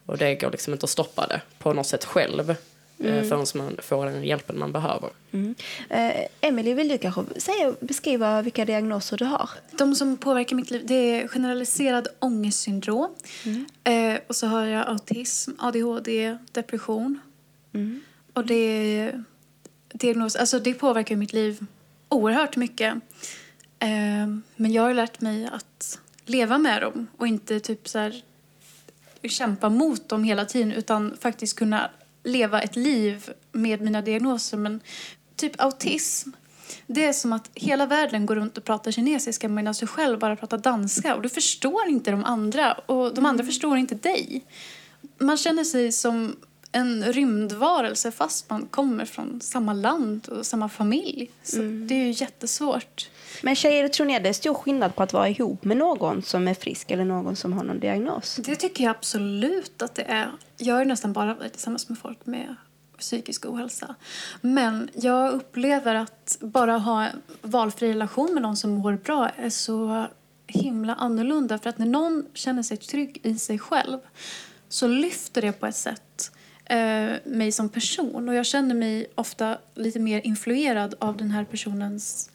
Och 0.06 0.18
det 0.18 0.34
går 0.34 0.50
liksom 0.50 0.72
inte 0.72 0.84
att 0.84 0.90
stoppa 0.90 1.26
det 1.26 1.40
på 1.58 1.72
något 1.72 1.86
sätt 1.86 2.04
själv 2.04 2.54
mm. 2.98 3.28
förrän 3.28 3.46
man 3.54 3.76
får 3.82 4.06
den 4.06 4.24
hjälpen 4.24 4.58
man 4.58 4.72
behöver. 4.72 5.10
Mm. 5.32 5.54
Eh, 5.90 6.26
Emily, 6.40 6.74
vill 6.74 6.88
du 6.88 6.98
kanske 6.98 7.22
säga, 7.36 7.74
beskriva 7.80 8.42
vilka 8.42 8.64
diagnoser 8.64 9.16
du 9.16 9.24
har? 9.24 9.50
De 9.70 9.94
som 9.94 10.16
påverkar 10.16 10.56
mitt 10.56 10.70
liv 10.70 10.82
det 10.84 10.94
är 10.94 11.28
generaliserad 11.28 12.08
ångestsyndrom. 12.18 13.14
Mm. 13.44 13.66
Eh, 13.84 14.20
och 14.26 14.36
så 14.36 14.46
har 14.46 14.66
jag 14.66 14.88
autism, 14.88 15.50
ADHD, 15.58 16.36
depression. 16.52 17.20
Mm. 17.76 18.00
Och 18.32 18.46
det, 18.46 19.12
diagnos, 19.88 20.36
alltså 20.36 20.58
det 20.58 20.74
påverkar 20.74 21.16
mitt 21.16 21.32
liv 21.32 21.66
oerhört 22.08 22.56
mycket. 22.56 22.94
Eh, 23.78 24.26
men 24.56 24.72
jag 24.72 24.82
har 24.82 24.94
lärt 24.94 25.20
mig 25.20 25.46
att 25.52 25.98
leva 26.24 26.58
med 26.58 26.82
dem 26.82 27.06
och 27.16 27.26
inte 27.26 27.60
typ 27.60 27.88
så 27.88 27.98
här, 27.98 28.22
kämpa 29.22 29.68
mot 29.68 30.08
dem 30.08 30.24
hela 30.24 30.44
tiden 30.44 30.72
utan 30.72 31.16
faktiskt 31.20 31.58
kunna 31.58 31.90
leva 32.24 32.60
ett 32.60 32.76
liv 32.76 33.30
med 33.52 33.80
mina 33.80 34.02
diagnoser. 34.02 34.56
Men 34.56 34.80
typ 35.36 35.60
autism, 35.60 36.30
det 36.86 37.04
är 37.04 37.12
som 37.12 37.32
att 37.32 37.50
hela 37.54 37.86
världen 37.86 38.26
går 38.26 38.34
runt 38.34 38.58
och 38.58 38.64
pratar 38.64 38.90
kinesiska 38.90 39.48
medan 39.48 39.74
du 39.80 39.86
själv 39.86 40.18
bara 40.18 40.36
pratar 40.36 40.58
danska 40.58 41.14
och 41.14 41.22
du 41.22 41.28
förstår 41.28 41.88
inte 41.88 42.10
de 42.10 42.24
andra 42.24 42.72
och 42.72 43.14
de 43.14 43.26
andra 43.26 43.44
förstår 43.44 43.76
inte 43.76 43.94
dig. 43.94 44.44
Man 45.18 45.36
känner 45.36 45.64
sig 45.64 45.92
som 45.92 46.36
en 46.72 47.12
rymdvarelse 47.12 48.10
fast 48.10 48.50
man 48.50 48.66
kommer 48.66 49.04
från 49.04 49.40
samma 49.40 49.72
land 49.72 50.28
och 50.28 50.46
samma 50.46 50.68
familj. 50.68 51.30
Så 51.42 51.56
det 51.56 51.94
är 51.94 52.04
ju 52.04 52.10
jättesvårt. 52.10 53.10
Men 53.42 53.54
tjejer, 53.54 53.88
tror 53.88 54.06
ni 54.06 54.16
att 54.16 54.22
det 54.22 54.28
är 54.28 54.32
stor 54.32 54.54
skillnad 54.54 54.94
på 54.94 55.02
att 55.02 55.12
vara 55.12 55.28
ihop 55.28 55.64
med 55.64 55.76
någon 55.76 56.22
som 56.22 56.48
är 56.48 56.54
frisk 56.54 56.90
eller 56.90 57.04
någon 57.04 57.36
som 57.36 57.52
har 57.52 57.64
någon 57.64 57.80
diagnos? 57.80 58.36
Det 58.36 58.56
tycker 58.56 58.84
jag 58.84 58.90
absolut 58.90 59.82
att 59.82 59.94
det 59.94 60.02
är. 60.02 60.30
Jag 60.56 60.78
ju 60.78 60.84
nästan 60.84 61.12
bara 61.12 61.34
varit 61.34 61.52
tillsammans 61.52 61.88
med 61.88 61.98
folk 61.98 62.26
med 62.26 62.56
psykisk 62.98 63.46
ohälsa. 63.46 63.94
Men 64.40 64.90
jag 64.94 65.32
upplever 65.32 65.94
att 65.94 66.38
bara 66.40 66.78
ha 66.78 67.04
en 67.04 67.22
valfri 67.42 67.90
relation 67.90 68.34
med 68.34 68.42
någon 68.42 68.56
som 68.56 68.70
mår 68.70 68.92
bra 68.92 69.28
är 69.28 69.50
så 69.50 70.06
himla 70.46 70.94
annorlunda. 70.94 71.58
För 71.58 71.70
att 71.70 71.78
när 71.78 71.86
någon 71.86 72.26
känner 72.34 72.62
sig 72.62 72.76
trygg 72.76 73.20
i 73.22 73.38
sig 73.38 73.58
själv 73.58 73.98
så 74.68 74.86
lyfter 74.86 75.42
det 75.42 75.52
på 75.52 75.66
ett 75.66 75.76
sätt 75.76 76.02
eh, 76.66 77.12
mig 77.24 77.52
som 77.52 77.68
person. 77.68 78.28
Och 78.28 78.34
jag 78.34 78.46
känner 78.46 78.74
mig 78.74 79.06
ofta 79.14 79.58
lite 79.74 79.98
mer 79.98 80.20
influerad 80.24 80.94
av 80.98 81.16
den 81.16 81.30
här 81.30 81.44
personens 81.44 82.30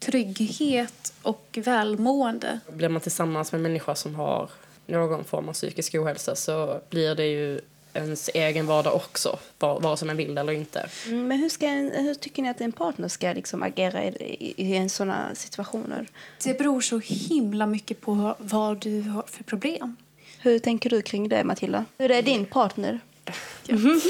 trygghet 0.00 1.12
och 1.22 1.58
välmående. 1.64 2.60
Blir 2.72 2.88
man 2.88 3.00
tillsammans 3.00 3.52
med 3.52 3.58
en 3.58 3.62
människa 3.62 3.94
som 3.94 4.14
har 4.14 4.50
någon 4.86 5.24
form 5.24 5.48
av 5.48 5.52
psykisk 5.52 5.94
ohälsa 5.94 6.34
så 6.34 6.80
blir 6.90 7.14
det 7.14 7.26
ju 7.26 7.60
ens 7.94 8.30
egen 8.34 8.66
vardag 8.66 8.94
också, 8.94 9.38
vare 9.58 9.96
sig 9.96 10.06
man 10.06 10.16
vill 10.16 10.38
eller 10.38 10.52
inte. 10.52 10.88
Mm, 11.06 11.28
Men 11.28 11.38
hur, 11.38 11.48
ska 11.48 11.66
en, 11.66 11.90
hur 11.90 12.14
tycker 12.14 12.42
ni 12.42 12.48
att 12.48 12.60
en 12.60 12.72
partner 12.72 13.08
ska 13.08 13.32
liksom 13.32 13.62
agera 13.62 14.04
i, 14.04 14.08
i, 14.08 14.54
i 14.66 14.76
en 14.76 14.90
såna 14.90 15.34
situationer? 15.34 16.06
Det 16.44 16.58
beror 16.58 16.80
så 16.80 16.98
himla 16.98 17.66
mycket 17.66 18.00
på 18.00 18.34
vad 18.38 18.78
du 18.78 19.02
har 19.02 19.22
för 19.22 19.44
problem. 19.44 19.96
Hur 20.38 20.58
tänker 20.58 20.90
du 20.90 21.02
kring 21.02 21.28
det, 21.28 21.44
Matilda? 21.44 21.84
Hur 21.98 22.10
är 22.10 22.22
din 22.22 22.46
partner? 22.46 23.00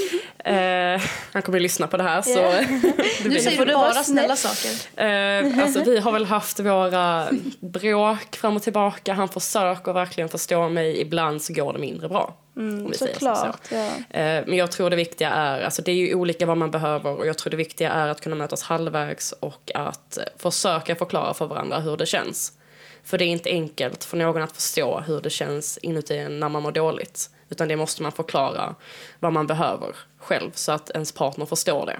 Eh, 0.47 1.01
han 1.33 1.41
kommer 1.41 1.57
att 1.57 1.61
lyssna 1.61 1.87
på 1.87 1.97
det 1.97 2.03
här. 2.03 2.21
Så 2.21 2.29
Ja. 2.39 2.51
det 3.23 3.29
Nu 3.29 3.39
säger 3.39 3.65
du 3.65 3.73
bara 3.73 3.91
snäll. 3.93 4.03
snälla 4.03 4.35
saker. 4.35 5.01
Eh, 5.03 5.63
alltså, 5.63 5.83
vi 5.83 5.99
har 5.99 6.11
väl 6.11 6.25
haft 6.25 6.59
våra 6.59 7.27
bråk 7.59 8.35
fram 8.35 8.55
och 8.55 8.63
tillbaka. 8.63 9.13
Han 9.13 9.29
försöker 9.29 9.93
verkligen 9.93 10.29
förstå 10.29 10.69
mig. 10.69 11.01
Ibland 11.01 11.41
så 11.41 11.53
går 11.53 11.73
det 11.73 11.79
mindre 11.79 12.09
bra. 12.09 12.33
så. 12.53 12.59
Mm, 12.59 12.93
Såklart. 12.93 13.59
Ja. 13.71 13.85
Eh, 14.19 14.43
Men 14.47 14.53
jag 14.53 14.71
tror 14.71 14.89
det 14.89 14.95
viktiga 14.95 15.29
är, 15.29 15.61
alltså 15.61 15.81
det 15.81 15.91
är 15.91 15.95
ju 15.95 16.15
olika 16.15 16.45
vad 16.45 16.57
man 16.57 16.71
behöver 16.71 17.09
och 17.17 17.27
jag 17.27 17.37
tror 17.37 17.51
det 17.51 17.57
viktiga 17.57 17.91
är 17.91 18.07
att 18.07 18.21
kunna 18.21 18.35
mötas 18.35 18.63
halvvägs 18.63 19.31
och 19.31 19.71
att 19.73 20.17
försöka 20.37 20.95
förklara 20.95 21.33
för 21.33 21.45
varandra 21.47 21.79
hur 21.79 21.97
det 21.97 22.05
känns. 22.05 22.51
För 23.03 23.17
det 23.17 23.25
är 23.25 23.29
inte 23.29 23.49
enkelt 23.49 24.03
för 24.03 24.17
någon 24.17 24.41
att 24.41 24.51
förstå 24.55 24.99
hur 25.07 25.21
det 25.21 25.29
känns 25.29 25.77
inuti 25.77 26.17
en 26.17 26.39
när 26.39 26.49
man 26.49 26.63
mår 26.63 26.71
dåligt. 26.71 27.29
Utan 27.49 27.67
det 27.67 27.75
måste 27.75 28.03
man 28.03 28.11
förklara 28.11 28.75
vad 29.19 29.33
man 29.33 29.47
behöver 29.47 29.95
själv 30.17 30.51
så 30.53 30.71
att 30.71 30.89
ens 30.89 31.11
partner 31.11 31.45
förstår 31.45 31.85
det. 31.85 31.99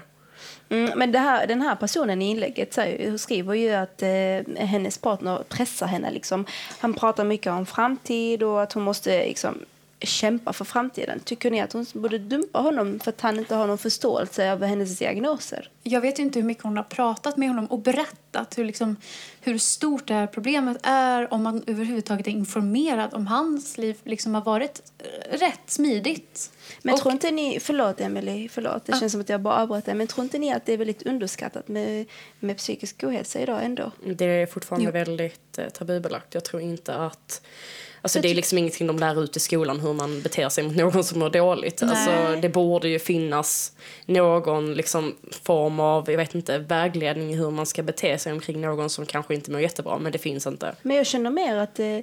Mm, 0.70 0.98
men 0.98 1.12
det 1.12 1.18
här, 1.18 1.46
den 1.46 1.62
här 1.62 1.74
personen 1.74 2.22
i 2.22 2.30
inlägget 2.30 2.74
säger, 2.74 3.16
skriver 3.16 3.54
ju 3.54 3.72
att 3.72 4.02
eh, 4.02 4.66
hennes 4.66 4.98
partner 4.98 5.42
pressar 5.48 5.86
henne. 5.86 6.10
Liksom. 6.10 6.46
Han 6.78 6.94
pratar 6.94 7.24
mycket 7.24 7.52
om 7.52 7.66
framtid 7.66 8.42
och 8.42 8.62
att 8.62 8.72
hon 8.72 8.82
måste 8.82 9.24
liksom, 9.24 9.58
kämpa 10.00 10.52
för 10.52 10.64
framtiden. 10.64 11.20
Tycker 11.20 11.50
ni 11.50 11.60
att 11.60 11.72
hon 11.72 11.86
borde 11.92 12.18
dumpa 12.18 12.58
honom 12.58 13.00
för 13.00 13.10
att 13.10 13.20
han 13.20 13.38
inte 13.38 13.54
har 13.54 13.66
någon 13.66 13.78
förståelse 13.78 14.52
av 14.52 14.62
hennes 14.64 14.98
diagnoser? 14.98 15.70
Jag 15.82 16.00
vet 16.00 16.18
inte 16.18 16.38
hur 16.38 16.46
mycket 16.46 16.64
hon 16.64 16.76
har 16.76 16.84
pratat 16.84 17.36
med 17.36 17.48
honom 17.48 17.66
och 17.66 17.78
berättat 17.78 18.58
hur, 18.58 18.64
liksom, 18.64 18.96
hur 19.40 19.58
stort 19.58 20.06
det 20.08 20.14
här 20.14 20.26
problemet 20.26 20.76
är 20.82 21.32
om 21.32 21.42
man 21.42 21.64
överhuvudtaget 21.66 22.26
är 22.26 22.30
informerad 22.30 23.14
om 23.14 23.26
hans 23.26 23.78
liv 23.78 23.96
liksom 24.04 24.34
har 24.34 24.42
varit 24.42 24.82
eh, 24.98 25.38
rätt 25.38 25.60
smidigt. 25.66 26.50
Men 26.82 26.94
Och- 26.94 27.00
tror 27.00 27.12
inte 27.12 27.30
ni, 27.30 27.60
förlåt 27.60 28.00
Emily, 28.00 28.48
förlåt, 28.48 28.84
det 28.84 29.00
känns 29.00 29.12
som 29.12 29.20
att 29.20 29.28
jag 29.28 29.40
bara 29.40 29.54
avbröt 29.54 29.86
men 29.86 30.06
tror 30.06 30.24
inte 30.24 30.38
ni 30.38 30.52
att 30.52 30.66
det 30.66 30.72
är 30.72 30.76
väldigt 30.78 31.02
underskattat 31.06 31.68
med, 31.68 32.06
med 32.40 32.56
psykisk 32.56 33.04
ohälsa 33.04 33.40
idag 33.40 33.64
ändå? 33.64 33.90
Det 34.04 34.24
är 34.24 34.46
fortfarande 34.46 34.86
Jo. 34.86 34.92
väldigt 34.92 35.58
eh, 35.58 35.68
tabubelagt. 35.68 36.34
Jag 36.34 36.44
tror 36.44 36.62
inte 36.62 36.94
att... 36.94 37.42
Alltså 38.08 38.20
det 38.20 38.30
är 38.30 38.34
liksom 38.34 38.58
ingenting 38.58 38.86
de 38.86 38.98
lär 38.98 39.22
ut 39.24 39.36
i 39.36 39.40
skolan 39.40 39.80
hur 39.80 39.92
man 39.92 40.22
beter 40.22 40.48
sig 40.48 40.64
mot 40.64 40.76
någon 40.76 41.04
som 41.04 41.18
mår 41.18 41.30
dåligt. 41.30 41.82
Nej. 41.82 41.90
Alltså 41.90 42.40
det 42.40 42.48
borde 42.48 42.88
ju 42.88 42.98
finnas 42.98 43.72
någon 44.06 44.74
liksom 44.74 45.14
form 45.42 45.80
av, 45.80 46.10
jag 46.10 46.16
vet 46.16 46.34
inte, 46.34 46.58
vägledning 46.58 47.32
i 47.32 47.36
hur 47.36 47.50
man 47.50 47.66
ska 47.66 47.82
bete 47.82 48.18
sig 48.18 48.32
omkring 48.32 48.60
någon 48.60 48.90
som 48.90 49.06
kanske 49.06 49.34
inte 49.34 49.50
mår 49.50 49.60
jättebra, 49.60 49.98
men 49.98 50.12
det 50.12 50.18
finns 50.18 50.46
inte. 50.46 50.74
Men 50.82 50.96
jag 50.96 51.06
känner 51.06 51.30
mer 51.30 51.56
att, 51.56 51.78
eh, 51.78 51.98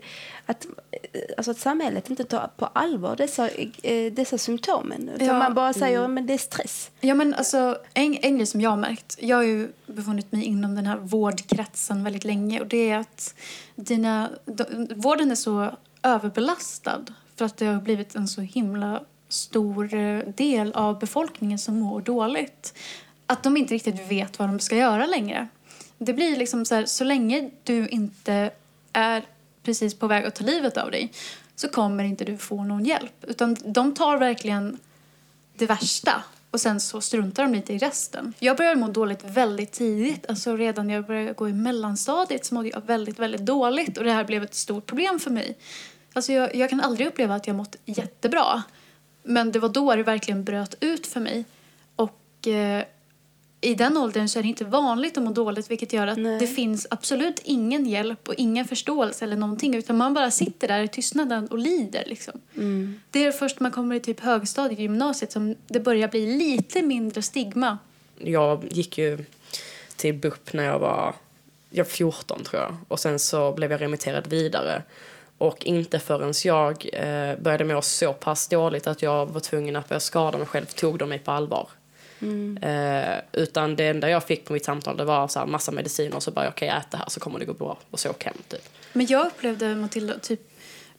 att, 0.45 0.65
eh, 0.91 1.21
alltså 1.37 1.51
att 1.51 1.57
samhället 1.57 2.09
inte 2.09 2.23
tar 2.23 2.49
på 2.57 2.65
allvar 2.65 3.15
dessa, 3.15 3.49
eh, 3.83 4.13
dessa 4.13 4.37
symptomen. 4.37 5.09
Utan 5.15 5.27
Ja. 5.27 5.39
man 5.39 5.53
bara 5.53 5.73
säger 5.73 6.07
men 6.07 6.27
det 6.27 6.33
är 6.33 6.37
stress. 6.37 6.91
Ja, 7.01 7.15
men 7.15 7.33
alltså, 7.33 7.77
en, 7.93 8.17
en 8.21 8.37
grej 8.37 8.45
som 8.45 8.61
jag 8.61 8.69
har 8.69 8.77
märkt, 8.77 9.17
jag 9.19 9.37
har 9.37 9.43
ju 9.43 9.67
befunnit 9.85 10.31
mig 10.31 10.43
inom 10.43 10.75
den 10.75 10.85
här 10.85 10.97
vårdkretsen 10.97 12.03
väldigt 12.03 12.23
länge 12.23 12.61
och 12.61 12.67
det 12.67 12.89
är 12.89 12.97
att 12.97 13.33
dina, 13.75 14.29
de, 14.45 14.65
vården 14.95 15.31
är 15.31 15.35
så 15.35 15.71
överbelastad 16.05 17.05
för 17.35 17.45
att 17.45 17.57
det 17.57 17.65
har 17.65 17.81
blivit 17.81 18.15
en 18.15 18.27
så 18.27 18.41
himla 18.41 19.03
stor 19.29 19.93
eh, 19.93 20.19
del 20.19 20.73
av 20.73 20.99
befolkningen 20.99 21.59
som 21.59 21.79
mår 21.79 22.01
dåligt. 22.01 22.73
Att 23.27 23.43
de 23.43 23.57
inte 23.57 23.73
riktigt 23.73 24.11
vet 24.11 24.39
vad 24.39 24.49
de 24.49 24.59
ska 24.59 24.75
göra 24.75 25.05
längre. 25.05 25.47
Det 25.97 26.13
blir 26.13 26.35
liksom 26.35 26.65
så 26.65 26.75
här, 26.75 26.85
så 26.85 27.03
länge 27.03 27.49
du 27.63 27.87
inte 27.87 28.51
är 28.93 29.25
precis 29.63 29.93
på 29.93 30.07
väg 30.07 30.25
att 30.25 30.35
ta 30.35 30.43
livet 30.43 30.77
av 30.77 30.91
dig 30.91 31.11
så 31.55 31.69
kommer 31.69 32.03
inte 32.03 32.25
du 32.25 32.37
få 32.37 32.63
någon 32.63 32.85
hjälp. 32.85 33.25
Utan 33.27 33.57
de 33.65 33.93
tar 33.93 34.17
verkligen 34.17 34.79
det 35.53 35.65
värsta. 35.65 36.23
Och 36.51 36.61
sen 36.61 36.79
så 36.79 37.01
struntar 37.01 37.43
de 37.43 37.53
lite 37.53 37.73
i 37.73 37.77
resten. 37.77 38.33
Jag 38.39 38.57
började 38.57 38.79
må 38.79 38.87
dåligt 38.87 39.23
väldigt 39.23 39.71
tidigt. 39.71 40.25
Alltså 40.29 40.55
redan 40.55 40.87
när 40.87 40.93
jag 40.93 41.05
började 41.05 41.33
gå 41.33 41.49
i 41.49 41.53
mellanstadiet 41.53 42.45
så 42.45 42.55
mådde 42.55 42.69
jag 42.69 42.81
väldigt, 42.85 43.19
väldigt 43.19 43.41
dåligt. 43.41 43.97
Och 43.97 44.03
det 44.03 44.11
här 44.11 44.23
blev 44.23 44.43
ett 44.43 44.55
stort 44.55 44.85
problem 44.85 45.19
för 45.19 45.31
mig. 45.31 45.57
Alltså 46.15 46.33
jag, 46.33 46.55
jag 46.55 46.69
kan 46.69 46.81
aldrig 46.81 47.07
uppleva 47.07 47.35
att 47.35 47.47
jag 47.47 47.55
mått 47.55 47.75
jättebra. 47.85 48.63
Men 49.23 49.51
det 49.51 49.59
var 49.59 49.69
då 49.69 49.95
det 49.95 50.03
verkligen 50.03 50.43
bröt 50.43 50.75
ut 50.79 51.07
för 51.07 51.19
mig. 51.19 51.45
Och 51.95 52.47
eh, 52.47 52.83
i 53.61 53.73
den 53.75 53.97
åldern 53.97 54.27
så 54.27 54.39
är 54.39 54.43
det 54.43 54.49
inte 54.49 54.65
vanligt 54.65 55.17
att 55.17 55.23
må 55.23 55.31
dåligt 55.31 55.71
vilket 55.71 55.93
gör 55.93 56.07
att 56.07 56.17
Nej. 56.17 56.39
det 56.39 56.47
finns 56.47 56.87
absolut 56.89 57.41
ingen 57.43 57.85
hjälp 57.85 58.27
och 58.27 58.33
ingen 58.37 58.65
förståelse 58.65 59.25
eller 59.25 59.35
någonting 59.35 59.75
utan 59.75 59.97
man 59.97 60.13
bara 60.13 60.31
sitter 60.31 60.67
där 60.67 60.79
i 60.79 60.87
tystnaden 60.87 61.47
och 61.47 61.57
lider 61.57 62.03
liksom. 62.07 62.41
Det 63.11 63.25
är 63.25 63.31
först 63.31 63.59
när 63.59 63.63
man 63.63 63.71
kommer 63.71 63.95
i 63.95 63.99
typ 63.99 64.19
högstadiet, 64.19 64.79
gymnasiet 64.79 65.31
som 65.31 65.55
det 65.67 65.79
börjar 65.79 66.07
bli 66.07 66.37
lite 66.37 66.81
mindre 66.81 67.21
stigma. 67.21 67.77
Jag 68.17 68.65
gick 68.71 68.97
ju 68.97 69.25
till 69.95 70.13
BUP 70.13 70.53
när 70.53 70.63
jag 70.63 70.79
var 70.79 71.15
jag 71.69 71.85
var 71.85 71.91
14 71.91 72.43
tror 72.43 72.61
jag. 72.61 72.75
Och 72.87 72.99
sen 72.99 73.19
så 73.19 73.51
blev 73.51 73.71
jag 73.71 73.81
remitterad 73.81 74.27
vidare. 74.27 74.83
Och 75.37 75.65
inte 75.65 75.99
förrän 75.99 76.33
jag 76.43 76.89
eh, 76.93 77.37
började 77.39 77.63
må 77.63 77.81
så 77.81 78.13
pass 78.13 78.47
dåligt 78.47 78.87
att 78.87 79.01
jag 79.01 79.25
var 79.25 79.39
tvungen 79.39 79.75
att 79.75 79.89
börja 79.89 79.99
skada 79.99 80.37
mig 80.37 80.47
själv 80.47 80.65
tog 80.65 80.97
de 80.97 81.09
mig 81.09 81.19
på 81.19 81.31
allvar. 81.31 81.67
Eh, 82.61 83.19
utan 83.31 83.75
det 83.75 83.87
enda 83.87 84.09
jag 84.09 84.23
fick 84.23 84.45
på 84.45 84.53
mitt 84.53 84.65
samtal 84.65 84.97
det 84.97 85.05
var 85.05 85.27
så 85.27 85.39
här 85.39 85.45
massa 85.45 85.71
mediciner 85.71 86.15
och 86.15 86.23
så 86.23 86.31
bara 86.31 86.49
okej 86.49 86.67
ät 86.67 86.91
det 86.91 86.97
här 86.97 87.09
så 87.09 87.19
kommer 87.19 87.39
det 87.39 87.45
gå 87.45 87.53
bra 87.53 87.77
och 87.91 87.99
så 87.99 88.09
åk 88.09 88.23
hem 88.23 88.37
typ. 88.47 88.69
Men 88.93 89.05
jag 89.05 89.27
upplevde 89.27 89.75
Matilda, 89.75 90.19
typ, 90.19 90.41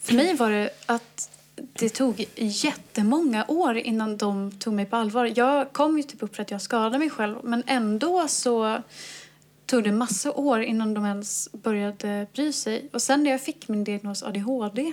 för 0.00 0.14
mig 0.14 0.34
var 0.34 0.50
det 0.50 0.70
att 0.86 1.30
det 1.56 1.88
tog 1.88 2.26
jättemånga 2.36 3.44
år 3.48 3.76
innan 3.76 4.16
de 4.16 4.52
tog 4.52 4.72
mig 4.74 4.86
på 4.86 4.96
allvar. 4.96 5.32
Jag 5.34 5.72
kom 5.72 5.96
ju 5.96 6.02
typ 6.02 6.22
upp 6.22 6.36
för 6.36 6.42
att 6.42 6.50
jag 6.50 6.62
skadade 6.62 6.98
mig 6.98 7.10
själv 7.10 7.36
men 7.42 7.62
ändå 7.66 8.28
så 8.28 8.82
tog 9.66 9.84
det 9.84 9.92
massa 9.92 10.32
år 10.32 10.62
innan 10.62 10.94
de 10.94 11.04
ens 11.04 11.48
började 11.52 12.26
bry 12.32 12.52
sig. 12.52 12.88
Och 12.92 13.02
sen 13.02 13.22
när 13.22 13.30
jag 13.30 13.40
fick 13.40 13.68
min 13.68 13.84
diagnos 13.84 14.22
ADHD 14.22 14.92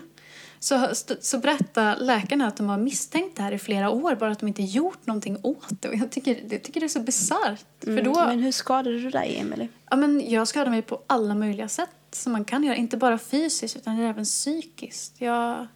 så, 0.60 0.90
så 1.22 1.38
berättade 1.38 1.96
läkarna 2.04 2.48
att 2.48 2.58
de 2.58 2.70
har 2.70 2.78
misstänkt 2.78 3.38
det 3.38 3.44
här 3.44 3.52
i 3.52 3.58
flera 3.58 3.90
år 3.90 4.16
bara 4.16 4.32
att 4.32 4.40
de 4.40 4.48
inte 4.48 4.64
gjort 4.64 5.06
någonting 5.06 5.38
åt 5.42 5.82
det. 5.82 5.88
Och 5.88 5.96
jag 5.96 6.12
tycker, 6.12 6.38
jag 6.50 6.64
tycker 6.64 6.80
det 6.80 6.86
är 6.86 6.88
så 6.88 7.00
bisarrt. 7.00 7.66
Då, 7.80 7.92
Mm. 7.92 8.14
Men 8.14 8.40
hur 8.40 8.52
skadade 8.52 9.00
du 9.00 9.10
dig, 9.10 9.38
Emily? 9.40 9.68
Ja, 9.90 9.98
men 9.98 10.30
jag 10.30 10.48
skadar 10.48 10.72
mig 10.72 10.82
på 10.82 11.02
alla 11.08 11.36
möjliga 11.36 11.68
sätt 11.68 11.90
som 12.12 12.32
man 12.32 12.46
kan 12.46 12.64
göra. 12.64 12.76
Inte 12.76 12.98
bara 12.98 13.18
fysiskt 13.18 13.76
utan 13.76 14.00
även 14.00 14.24
psykiskt. 14.24 15.22
Jag, 15.22 15.68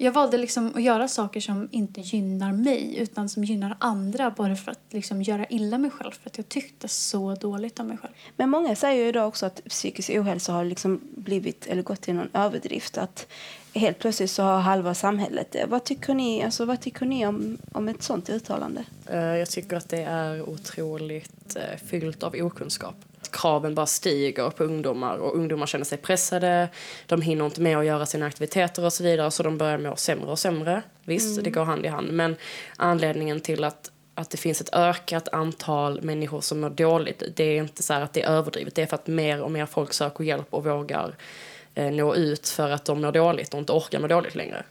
jag 0.00 0.12
valde 0.12 0.38
liksom 0.38 0.72
att 0.74 0.82
göra 0.82 1.08
saker 1.08 1.40
som 1.40 1.68
inte 1.70 2.00
gynnar 2.00 2.52
mig 2.52 2.96
utan 2.98 3.28
som 3.28 3.44
gynnar 3.44 3.76
andra 3.80 4.30
bara 4.30 4.56
för 4.56 4.70
att 4.70 4.80
liksom 4.90 5.22
göra 5.22 5.46
illa 5.46 5.78
mig 5.78 5.90
själv. 5.90 6.10
För 6.12 6.30
att 6.30 6.36
jag 6.36 6.48
tyckte 6.48 6.88
så 6.88 7.34
dåligt 7.34 7.80
om 7.80 7.86
mig 7.86 7.96
själv. 7.96 8.12
Men 8.36 8.50
många 8.50 8.76
säger 8.76 9.02
ju 9.02 9.08
idag 9.08 9.28
också 9.28 9.46
att 9.46 9.64
psykisk 9.68 10.10
ohälsa 10.10 10.52
har 10.52 10.64
liksom 10.64 11.00
blivit 11.16 11.66
eller 11.66 11.82
gått 11.82 12.00
till 12.00 12.14
någon 12.14 12.28
överdrift. 12.32 12.98
Att 12.98 13.26
helt 13.74 13.98
plötsligt 13.98 14.30
så 14.30 14.42
har 14.42 14.60
halva 14.60 14.94
samhället 14.94 15.52
det. 15.52 15.64
Vad 15.68 15.84
tycker 15.84 16.14
ni, 16.14 16.42
alltså, 16.44 16.64
vad 16.64 16.80
tycker 16.80 17.06
ni 17.06 17.26
om, 17.26 17.58
om 17.72 17.88
ett 17.88 18.02
sånt 18.02 18.30
uttalande? 18.30 18.84
Eh, 19.06 19.18
Jag 19.18 19.50
tycker 19.50 19.76
att 19.76 19.88
det 19.88 20.02
är 20.02 20.48
otroligt 20.48 21.56
eh, 21.56 21.86
fyllt 21.86 22.22
av 22.22 22.34
okunskap. 22.34 22.94
Kraven 23.30 23.74
bara 23.74 23.86
stiger 23.86 24.50
på 24.50 24.64
ungdomar 24.64 25.16
och 25.16 25.36
ungdomar 25.36 25.66
känner 25.66 25.84
sig 25.84 25.98
pressade. 25.98 26.68
De 27.06 27.22
hinner 27.22 27.44
inte 27.44 27.60
med 27.60 27.78
att 27.78 27.84
göra 27.84 28.06
sina 28.06 28.26
aktiviteter 28.26 28.84
och 28.84 28.92
så 28.92 29.02
vidare 29.02 29.30
så 29.30 29.42
de 29.42 29.58
börjar 29.58 29.78
må 29.78 29.96
sämre 29.96 30.30
och 30.30 30.38
sämre. 30.38 30.82
Visst, 31.04 31.44
det 31.44 31.50
går 31.50 31.64
hand 31.64 31.84
i 31.84 31.88
hand. 31.88 32.12
Men 32.12 32.36
anledningen 32.76 33.40
till 33.40 33.64
att, 33.64 33.90
att 34.14 34.30
det 34.30 34.36
finns 34.36 34.60
ett 34.60 34.74
ökat 34.74 35.28
antal 35.28 36.02
människor 36.02 36.40
som 36.40 36.60
mår 36.60 36.70
dåligt 36.70 37.22
det 37.36 37.44
är 37.44 37.62
inte 37.62 37.82
så 37.82 37.94
att 37.94 38.12
det 38.12 38.22
är 38.22 38.30
överdrivet. 38.30 38.74
Det 38.74 38.82
är 38.82 38.86
för 38.86 38.94
att 38.94 39.06
mer 39.06 39.42
och 39.42 39.50
mer 39.50 39.66
folk 39.66 39.92
söker 39.92 40.24
hjälp 40.24 40.46
och 40.50 40.64
vågar 40.64 41.14
eh, 41.78 41.90
nå 41.90 42.14
ut 42.14 42.48
för 42.48 42.70
att 42.70 42.84
de 42.84 43.00
mår 43.00 43.12
dåligt 43.12 43.54
och 43.54 43.60
inte 43.60 43.72
orkar 43.72 44.00
må 44.00 44.06
dåligt 44.06 44.34
längre. 44.34 44.64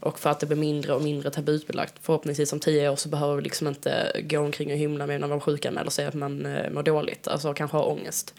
Och 0.00 0.18
för 0.18 0.30
att 0.30 0.40
det 0.40 0.46
blir 0.46 0.56
mindre 0.56 0.94
och 0.94 1.02
mindre 1.02 1.30
tabubelagt. 1.30 1.94
Förhoppningsvis 2.00 2.52
om 2.52 2.60
tio 2.60 2.88
år 2.88 2.96
så 2.96 3.08
behöver 3.08 3.36
vi 3.36 3.42
liksom 3.42 3.68
inte 3.68 4.20
gå 4.24 4.38
omkring 4.38 4.72
och 4.72 4.78
hymla 4.78 5.06
med 5.06 5.20
när 5.20 5.28
man 5.28 5.40
sjukanmäler 5.40 5.90
sig 5.90 6.06
att 6.06 6.14
man 6.14 6.46
eh, 6.46 6.70
mår 6.70 6.82
dåligt, 6.82 7.28
alltså 7.28 7.54
kanske 7.54 7.76
har 7.76 7.88
ångest. 7.88 8.34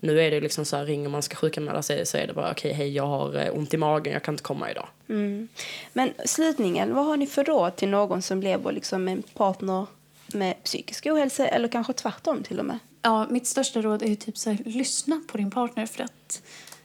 Nu 0.00 0.20
är 0.20 0.30
det 0.30 0.40
liksom 0.40 0.64
så 0.64 0.76
här, 0.76 0.84
ringer 0.84 1.08
man 1.08 1.22
ska 1.22 1.36
sjukanmäla 1.36 1.82
sig 1.82 2.06
så 2.06 2.16
är 2.16 2.26
det 2.26 2.32
bara 2.32 2.50
okej, 2.50 2.72
hej 2.72 2.96
jag 2.96 3.06
har 3.06 3.36
eh, 3.36 3.56
ont 3.56 3.74
i 3.74 3.76
magen, 3.76 4.12
jag 4.12 4.22
kan 4.22 4.34
inte 4.34 4.42
komma 4.42 4.70
idag. 4.70 4.88
Mm. 5.08 5.48
Men 5.92 6.12
slutningen, 6.24 6.94
vad 6.94 7.06
har 7.06 7.16
ni 7.16 7.26
för 7.26 7.44
råd 7.44 7.76
till 7.76 7.88
någon 7.88 8.22
som 8.22 8.40
lever 8.40 8.72
liksom 8.72 9.04
med 9.04 9.12
en 9.12 9.22
partner 9.22 9.86
med 10.26 10.64
psykisk 10.64 11.06
ohälsa 11.06 11.46
eller 11.46 11.68
kanske 11.68 11.92
tvärtom 11.92 12.42
till 12.42 12.58
och 12.58 12.64
med? 12.64 12.78
Ja, 13.02 13.26
mitt 13.30 13.46
största 13.46 13.82
råd 13.82 14.02
är 14.02 14.06
ju 14.06 14.16
typ 14.16 14.38
så 14.38 14.50
här, 14.50 14.58
lyssna 14.64 15.20
på 15.28 15.36
din 15.36 15.50
partner 15.50 15.86
för 15.86 16.04
att 16.04 16.42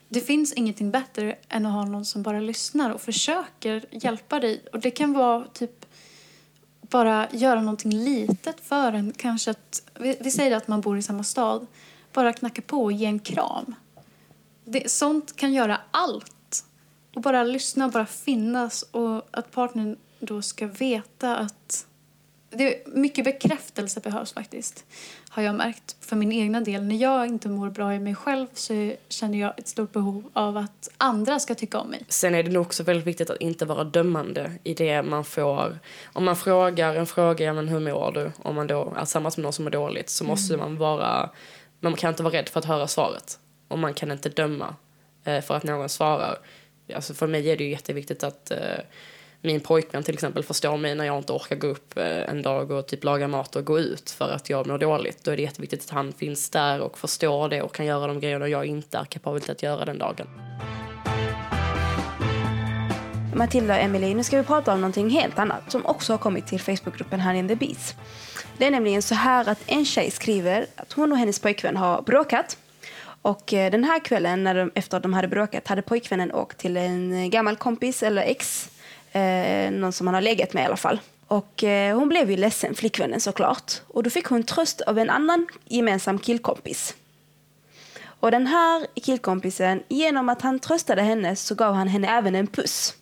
det 0.09 0.21
finns 0.21 0.53
ingenting 0.53 0.91
bättre 0.91 1.35
än 1.49 1.65
att 1.65 1.73
ha 1.73 1.85
någon 1.85 2.05
som 2.05 2.23
bara 2.23 2.39
lyssnar 2.39 2.89
och 2.89 3.01
försöker 3.01 3.85
hjälpa 3.91 4.39
dig. 4.39 4.65
Och 4.73 4.79
det 4.79 4.91
kan 4.91 5.13
vara 5.13 5.47
typ 5.47 5.85
bara 6.81 7.27
göra 7.31 7.61
någonting 7.61 7.91
litet 7.91 8.59
för 8.61 8.93
en. 8.93 9.13
Kanske 9.17 9.51
att, 9.51 9.89
vi, 9.99 10.17
vi 10.19 10.31
säger 10.31 10.57
att 10.57 10.67
man 10.67 10.81
bor 10.81 10.97
i 10.97 11.01
samma 11.01 11.23
stad. 11.23 11.67
Bara 12.13 12.33
knacka 12.33 12.61
på 12.61 12.83
och 12.83 12.91
ge 12.91 13.05
en 13.05 13.19
kram. 13.19 13.75
Det, 14.65 14.91
sånt 14.91 15.35
kan 15.35 15.53
göra 15.53 15.81
allt. 15.91 16.65
Och 17.15 17.21
bara 17.21 17.43
lyssna, 17.43 17.89
bara 17.89 18.05
finnas 18.05 18.83
och 18.83 19.27
att 19.31 19.51
partnern 19.51 19.97
då 20.19 20.41
ska 20.41 20.67
veta 20.67 21.37
att 21.37 21.85
det 22.49 22.75
är 22.75 22.89
mycket 22.89 23.25
bekräftelse 23.25 23.99
behövs 23.99 24.33
faktiskt. 24.33 24.85
Har 25.29 25.43
jag 25.43 25.55
märkt 25.55 25.95
för 25.99 26.15
min 26.15 26.31
egna 26.31 26.61
del. 26.61 26.83
När 26.83 26.95
jag 26.95 27.27
inte 27.27 27.49
mår 27.49 27.69
bra 27.69 27.93
i 27.93 27.99
mig 27.99 28.15
själv 28.15 28.47
så 28.53 28.93
känner 29.09 29.37
jag 29.37 29.59
ett 29.59 29.67
stort 29.67 29.91
behov 29.91 30.29
av 30.33 30.57
att 30.57 30.89
andra 30.97 31.39
ska 31.39 31.55
tycka 31.55 31.79
om 31.79 31.89
mig. 31.89 32.05
Sen 32.07 32.35
är 32.35 32.43
det 32.43 32.51
nog 32.51 32.61
också 32.61 32.83
väldigt 32.83 33.07
viktigt 33.07 33.29
att 33.29 33.41
inte 33.41 33.65
vara 33.65 33.83
dömande 33.83 34.51
i 34.63 34.73
det 34.73 35.03
man 35.03 35.23
får. 35.23 35.79
Om 36.13 36.25
man 36.25 36.35
frågar 36.35 36.95
en 36.95 37.05
fråga, 37.05 37.45
ja, 37.45 37.53
men 37.53 37.67
hur 37.67 37.79
mår 37.79 38.11
du? 38.11 38.31
Om 38.37 38.55
man 38.55 38.67
då 38.67 38.93
är 38.95 38.99
tillsammans 38.99 39.37
med 39.37 39.43
någon 39.43 39.53
som 39.53 39.65
mår 39.65 39.71
dåligt 39.71 40.09
så 40.09 40.23
måste 40.23 40.57
man 40.57 40.77
vara, 40.77 41.29
man 41.79 41.93
kan 41.93 42.09
inte 42.09 42.23
vara 42.23 42.33
rädd 42.33 42.49
för 42.49 42.59
att 42.59 42.65
höra 42.65 42.87
svaret. 42.87 43.39
Och 43.67 43.79
man 43.79 43.93
kan 43.93 44.11
inte 44.11 44.29
döma 44.29 44.75
eh, 45.23 45.41
för 45.41 45.55
att 45.55 45.63
någon 45.63 45.89
svarar. 45.89 46.37
Alltså 46.95 47.13
för 47.13 47.27
mig 47.27 47.49
är 47.49 47.57
det 47.57 47.63
ju 47.63 47.69
jätteviktigt 47.69 48.23
att 48.23 48.51
eh, 48.51 48.57
min 49.41 49.59
pojkvän 49.59 50.03
till 50.03 50.13
exempel 50.13 50.43
förstår 50.43 50.77
mig 50.77 50.95
när 50.95 51.05
jag 51.05 51.17
inte 51.17 51.33
orkar 51.33 51.55
gå 51.55 51.67
upp 51.67 51.97
eh, 51.97 52.29
en 52.29 52.41
dag 52.41 52.71
och 52.71 52.87
typ 52.87 53.03
laga 53.03 53.27
mat 53.27 53.55
och 53.55 53.65
gå 53.65 53.79
ut 53.79 54.09
för 54.09 54.29
att 54.29 54.49
jag 54.49 54.67
mår 54.67 54.77
dåligt. 54.77 55.23
Då 55.23 55.31
är 55.31 55.35
det 55.35 55.41
jätteviktigt 55.41 55.83
att 55.83 55.89
han 55.89 56.13
finns 56.13 56.49
där 56.49 56.79
och 56.81 56.97
förstår 56.97 57.49
det 57.49 57.61
och 57.61 57.73
kan 57.73 57.85
göra 57.85 58.07
de 58.07 58.19
grejerna 58.19 58.47
jag 58.47 58.65
inte 58.65 58.97
är 58.97 59.05
kapabel 59.05 59.41
till 59.41 59.51
att 59.51 59.63
göra 59.63 59.85
den 59.85 59.97
dagen. 59.97 60.27
Matilda 63.35 63.73
och 63.73 63.79
Emily, 63.79 64.13
nu 64.13 64.23
ska 64.23 64.37
vi 64.37 64.43
prata 64.43 64.73
om 64.73 64.81
någonting 64.81 65.09
helt 65.09 65.39
annat 65.39 65.71
som 65.71 65.85
också 65.85 66.13
har 66.13 66.17
kommit 66.17 66.47
till 66.47 66.59
Facebookgruppen 66.59 67.21
Honey 67.21 67.39
in 67.39 67.47
the 67.47 67.55
Beats. 67.55 67.95
Det 68.57 68.65
är 68.65 68.71
nämligen 68.71 69.01
så 69.01 69.15
här 69.15 69.49
att 69.49 69.59
en 69.65 69.85
tjej 69.85 70.11
skriver 70.11 70.65
att 70.75 70.93
hon 70.93 71.11
och 71.11 71.17
hennes 71.17 71.39
pojkvän 71.39 71.77
har 71.77 72.01
bråkat. 72.01 72.57
Och 73.21 73.53
eh, 73.53 73.71
den 73.71 73.83
här 73.83 73.99
kvällen, 73.99 74.43
när 74.43 74.55
de, 74.55 74.71
efter 74.75 74.97
att 74.97 75.03
de 75.03 75.13
hade 75.13 75.27
bråkat, 75.27 75.67
hade 75.67 75.81
pojkvännen 75.81 76.31
åkt 76.31 76.57
till 76.57 76.77
en 76.77 77.13
eh, 77.13 77.27
gammal 77.27 77.55
kompis 77.55 78.03
eller 78.03 78.21
ex. 78.21 78.69
Eh, 79.11 79.71
någon 79.71 79.93
som 79.93 80.07
han 80.07 80.13
har 80.13 80.21
legat 80.21 80.53
med 80.53 80.63
i 80.63 80.65
alla 80.65 80.77
fall. 80.77 80.99
Och 81.27 81.63
eh, 81.63 81.97
hon 81.97 82.09
blev 82.09 82.31
ju 82.31 82.37
ledsen, 82.37 82.75
flickvännen 82.75 83.21
såklart. 83.21 83.73
Och 83.87 84.03
då 84.03 84.09
fick 84.09 84.25
hon 84.25 84.43
tröst 84.43 84.81
av 84.81 84.99
en 84.99 85.09
annan 85.09 85.47
gemensam 85.65 86.19
killkompis. 86.19 86.95
Och 88.19 88.31
den 88.31 88.47
här 88.47 88.87
killkompisen, 89.01 89.83
genom 89.87 90.29
att 90.29 90.41
han 90.41 90.59
tröstade 90.59 91.01
henne 91.01 91.35
så 91.35 91.55
gav 91.55 91.73
han 91.73 91.87
henne 91.87 92.17
även 92.17 92.35
en 92.35 92.47
puss. 92.47 92.95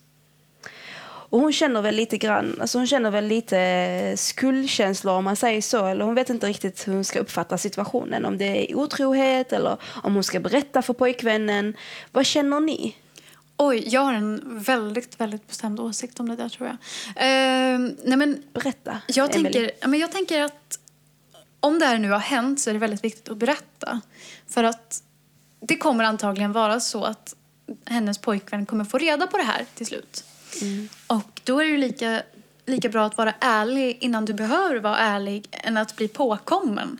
Och 1.30 1.39
hon 1.39 1.54
känner 1.54 1.82
väl 1.82 1.96
lite 1.96 2.17
grann, 2.17 2.58
alltså 2.62 2.78
hon 2.78 2.88
känner 2.88 3.12
väl 3.12 3.26
lite 3.26 4.13
skuldkänslor 4.17 5.13
om 5.13 5.24
man 5.24 5.36
säger 5.36 5.62
så. 5.62 5.86
Eller 5.86 6.06
hon 6.06 6.15
vet 6.15 6.30
inte 6.30 6.48
riktigt 6.48 6.88
hur 6.88 6.93
hon 6.93 7.04
ska 7.04 7.20
uppfatta 7.20 7.58
situationen. 7.58 8.26
Om 8.26 8.38
det 8.38 8.72
är 8.72 8.76
otrohet 8.76 9.54
eller 9.54 9.78
om 10.04 10.13
hon 10.13 10.24
ska 10.24 10.39
berätta 10.39 10.82
för 10.82 10.93
pojkvännen. 10.93 11.78
Vad 12.12 12.26
känner 12.26 12.60
ni? 12.60 12.96
Oj, 13.58 13.84
jag 13.88 14.02
har 14.02 14.13
en 14.13 14.60
väldigt, 14.60 15.20
väldigt 15.20 15.48
bestämd 15.48 15.80
åsikt 15.80 16.20
om 16.20 16.30
det 16.30 16.36
där 16.36 16.50
tror 16.50 16.67
jag. 16.67 16.78
Eh, 17.15 17.80
nej 18.04 18.17
men, 18.17 18.43
Berätta, 18.54 19.02
jag 19.08 19.36
Emily. 19.36 19.54
tänker, 19.54 19.88
men 19.88 20.00
jag 20.00 20.12
tänker 20.12 20.41
att 20.41 20.80
om 21.60 21.80
det 21.80 21.86
här 21.86 21.98
nu 21.98 22.12
har 22.12 22.20
hänt 22.20 22.60
så 22.60 22.70
är 22.70 22.74
det 22.74 22.80
väldigt 22.80 23.04
viktigt 23.04 23.30
att 23.30 23.38
berätta. 23.38 24.02
För 24.48 24.63
att 24.63 25.04
det 25.60 25.78
kommer 25.78 26.04
antagligen 26.04 26.52
vara 26.52 26.80
så 26.80 27.04
att 27.04 27.36
hennes 27.86 28.17
pojkvän 28.17 28.65
kommer 28.65 28.86
få 28.86 28.98
reda 28.98 29.28
på 29.28 29.38
det 29.38 29.43
här 29.43 29.65
till 29.76 29.86
slut. 29.86 30.24
Och 31.08 31.41
då 31.43 31.60
är 31.60 31.65
det 31.65 31.72
ju 31.72 31.78
lika, 31.78 32.22
lika 32.65 32.89
bra 32.89 33.06
att 33.06 33.17
vara 33.17 33.34
ärlig 33.39 33.98
innan 34.02 34.26
du 34.26 34.34
behöver 34.34 34.80
vara 34.80 34.98
ärlig 34.98 35.48
än 35.52 35.78
att 35.78 35.96
bli 35.96 36.08
påkommen. 36.08 36.98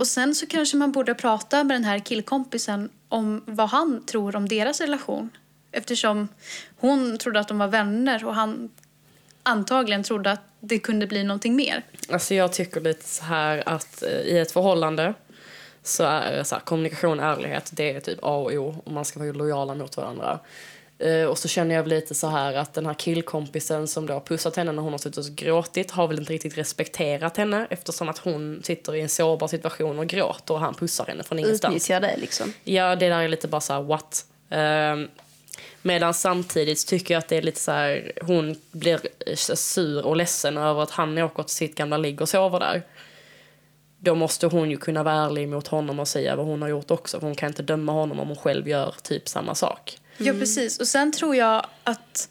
Och 0.00 0.06
sen 0.06 0.34
så 0.34 0.46
kanske 0.46 0.76
man 0.76 0.92
borde 0.92 1.14
prata 1.14 1.64
med 1.64 1.74
den 1.74 1.84
här 1.84 1.98
killkompisen 1.98 2.88
om 3.08 3.42
vad 3.46 3.68
han 3.68 4.06
tror 4.06 4.36
om 4.36 4.48
deras 4.48 4.80
relation. 4.80 5.30
Eftersom 5.72 6.28
hon 6.76 7.18
trodde 7.18 7.40
att 7.40 7.48
de 7.48 7.58
var 7.58 7.68
vänner 7.68 8.24
och 8.24 8.34
han 8.34 8.70
antagligen 9.42 10.02
trodde 10.02 10.32
att 10.32 10.40
det 10.60 10.78
kunde 10.78 11.06
bli 11.06 11.24
någonting 11.24 11.56
mer. 11.56 11.82
Alltså 12.08 12.34
jag 12.34 12.52
tycker 12.52 12.80
lite 12.80 13.08
så 13.08 13.24
här 13.24 13.62
att 13.66 14.02
eh, 14.02 14.10
i 14.10 14.38
ett 14.38 14.52
förhållande 14.52 15.14
så 15.82 16.04
är 16.04 16.42
så 16.42 16.54
här, 16.54 16.62
kommunikation 16.62 17.20
och 17.20 17.26
ärlighet 17.26 17.70
det 17.72 17.92
är 17.92 18.00
typ 18.00 18.18
A 18.22 18.36
och 18.36 18.52
O 18.52 18.82
och 18.84 18.92
man 18.92 19.04
ska 19.04 19.20
vara 19.20 19.32
lojala 19.32 19.74
mot 19.74 19.96
varandra. 19.96 20.40
Eh, 20.98 21.24
och 21.24 21.38
så 21.38 21.48
känner 21.48 21.74
jag 21.74 21.88
lite 21.88 22.14
så 22.14 22.26
här 22.28 22.54
att 22.54 22.74
den 22.74 22.86
här 22.86 22.94
killkompisen 22.94 23.88
som 23.88 24.06
då 24.06 24.12
har 24.12 24.20
pussat 24.20 24.56
henne 24.56 24.72
när 24.72 24.82
hon 24.82 24.92
har 24.92 24.98
suttit 24.98 25.18
och 25.18 25.36
gråtit 25.36 25.90
har 25.90 26.08
väl 26.08 26.18
inte 26.18 26.32
riktigt 26.32 26.58
respekterat 26.58 27.36
henne 27.36 27.66
eftersom 27.70 28.08
att 28.08 28.18
hon 28.18 28.60
sitter 28.64 28.94
i 28.94 29.00
en 29.00 29.08
sårbar 29.08 29.48
situation 29.48 29.98
och 29.98 30.06
gråter 30.06 30.54
och 30.54 30.60
han 30.60 30.74
pussar 30.74 31.06
henne 31.06 31.22
från 31.22 31.38
ingenstans. 31.38 31.74
Utnyttjar 31.74 32.00
det 32.00 32.16
liksom. 32.16 32.52
Ja, 32.64 32.96
det 32.96 33.08
där 33.08 33.22
är 33.22 33.28
lite 33.28 33.48
bara 33.48 33.60
så 33.60 33.72
här, 33.72 33.82
what? 33.82 34.24
Um, 34.50 35.08
medan 35.82 36.14
samtidigt 36.14 36.86
tycker 36.86 37.14
jag 37.14 37.18
att 37.18 37.28
det 37.28 37.36
är 37.36 37.42
lite 37.42 37.60
så 37.60 37.72
här, 37.72 38.12
hon 38.22 38.56
blir 38.70 39.00
sur 39.56 40.06
och 40.06 40.16
ledsen 40.16 40.56
över 40.56 40.82
att 40.82 40.90
han 40.90 41.18
åker 41.18 41.42
till 41.42 41.54
sitt 41.54 41.74
gamla 41.74 41.96
ligg 41.96 42.20
och 42.20 42.28
sover 42.28 42.60
där. 42.60 42.82
Då 43.98 44.14
måste 44.14 44.46
hon 44.46 44.70
ju 44.70 44.76
kunna 44.76 45.02
vara 45.02 45.14
ärlig 45.14 45.48
mot 45.48 45.68
honom 45.68 45.98
och 45.98 46.08
säga 46.08 46.36
vad 46.36 46.46
hon 46.46 46.62
har 46.62 46.68
gjort 46.68 46.90
också. 46.90 47.20
För 47.20 47.26
hon 47.26 47.36
kan 47.36 47.46
inte 47.46 47.62
döma 47.62 47.92
honom 47.92 48.20
om 48.20 48.28
hon 48.28 48.36
själv 48.36 48.68
gör 48.68 48.94
typ 49.02 49.28
samma 49.28 49.54
sak. 49.54 49.98
Mm. 50.18 50.34
Ja, 50.34 50.40
precis. 50.40 50.78
Och 50.78 50.88
sen 50.88 51.12
tror 51.12 51.36
jag 51.36 51.66
att 51.84 52.28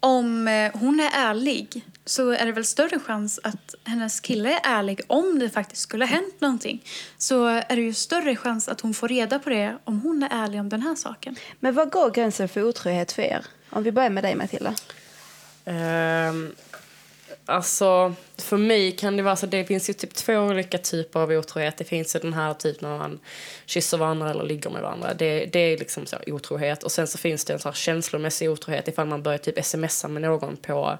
om 0.00 0.48
eh, 0.48 0.80
hon 0.80 1.00
är 1.00 1.10
ärlig 1.14 1.84
så 2.06 2.30
är 2.30 2.46
det 2.46 2.52
väl 2.52 2.64
större 2.64 2.98
chans 2.98 3.40
att 3.42 3.74
hennes 3.84 4.20
kille 4.20 4.50
är 4.50 4.60
ärlig 4.64 5.00
om 5.06 5.38
det 5.38 5.50
faktiskt 5.50 5.82
skulle 5.82 6.04
ha 6.04 6.10
hänt 6.10 6.40
någonting. 6.40 6.84
Så 7.18 7.46
är 7.46 7.76
det 7.76 7.82
ju 7.82 7.94
större 7.94 8.36
chans 8.36 8.68
att 8.68 8.80
hon 8.80 8.94
får 8.94 9.08
reda 9.08 9.38
på 9.38 9.50
det 9.50 9.78
om 9.84 10.00
hon 10.00 10.22
är 10.22 10.44
ärlig 10.44 10.60
om 10.60 10.68
den 10.68 10.82
här 10.82 10.94
saken. 10.94 11.36
Men 11.60 11.74
vad 11.74 11.90
går 11.90 12.10
gränsen 12.10 12.48
för 12.48 12.62
otrohet 12.62 13.12
för 13.12 13.22
er? 13.22 13.46
Om 13.70 13.82
vi 13.82 13.92
börjar 13.92 14.10
med 14.10 14.24
dig 14.24 14.34
Matilda. 14.34 14.74
Um, 15.64 16.54
alltså, 17.46 18.14
för 18.38 18.56
mig 18.56 18.92
kan 18.92 19.16
det 19.16 19.22
vara 19.22 19.36
så 19.36 19.46
det 19.46 19.64
finns 19.64 19.90
ju 19.90 19.92
typ 19.92 20.14
två 20.14 20.34
olika 20.34 20.78
typer 20.78 21.20
av 21.20 21.30
otrohet. 21.30 21.76
Det 21.76 21.84
finns 21.84 22.16
ju 22.16 22.20
den 22.20 22.32
här 22.32 22.54
typen 22.54 22.90
när 22.90 22.98
man 22.98 23.20
kysser 23.66 23.98
varandra 23.98 24.30
eller 24.30 24.44
ligger 24.44 24.70
med 24.70 24.82
varandra. 24.82 25.14
Det, 25.14 25.46
det 25.46 25.58
är 25.58 25.78
liksom 25.78 26.06
så 26.06 26.16
otrohet. 26.26 26.82
Och 26.82 26.92
sen 26.92 27.06
så 27.06 27.18
finns 27.18 27.44
det 27.44 27.52
en 27.52 27.58
så 27.58 27.68
här 27.68 27.74
känslomässig 27.74 28.50
otrohet 28.50 28.88
ifall 28.88 29.06
man 29.06 29.22
börjar 29.22 29.38
typ 29.38 29.64
smsa 29.64 30.08
med 30.08 30.22
någon 30.22 30.56
på 30.56 30.98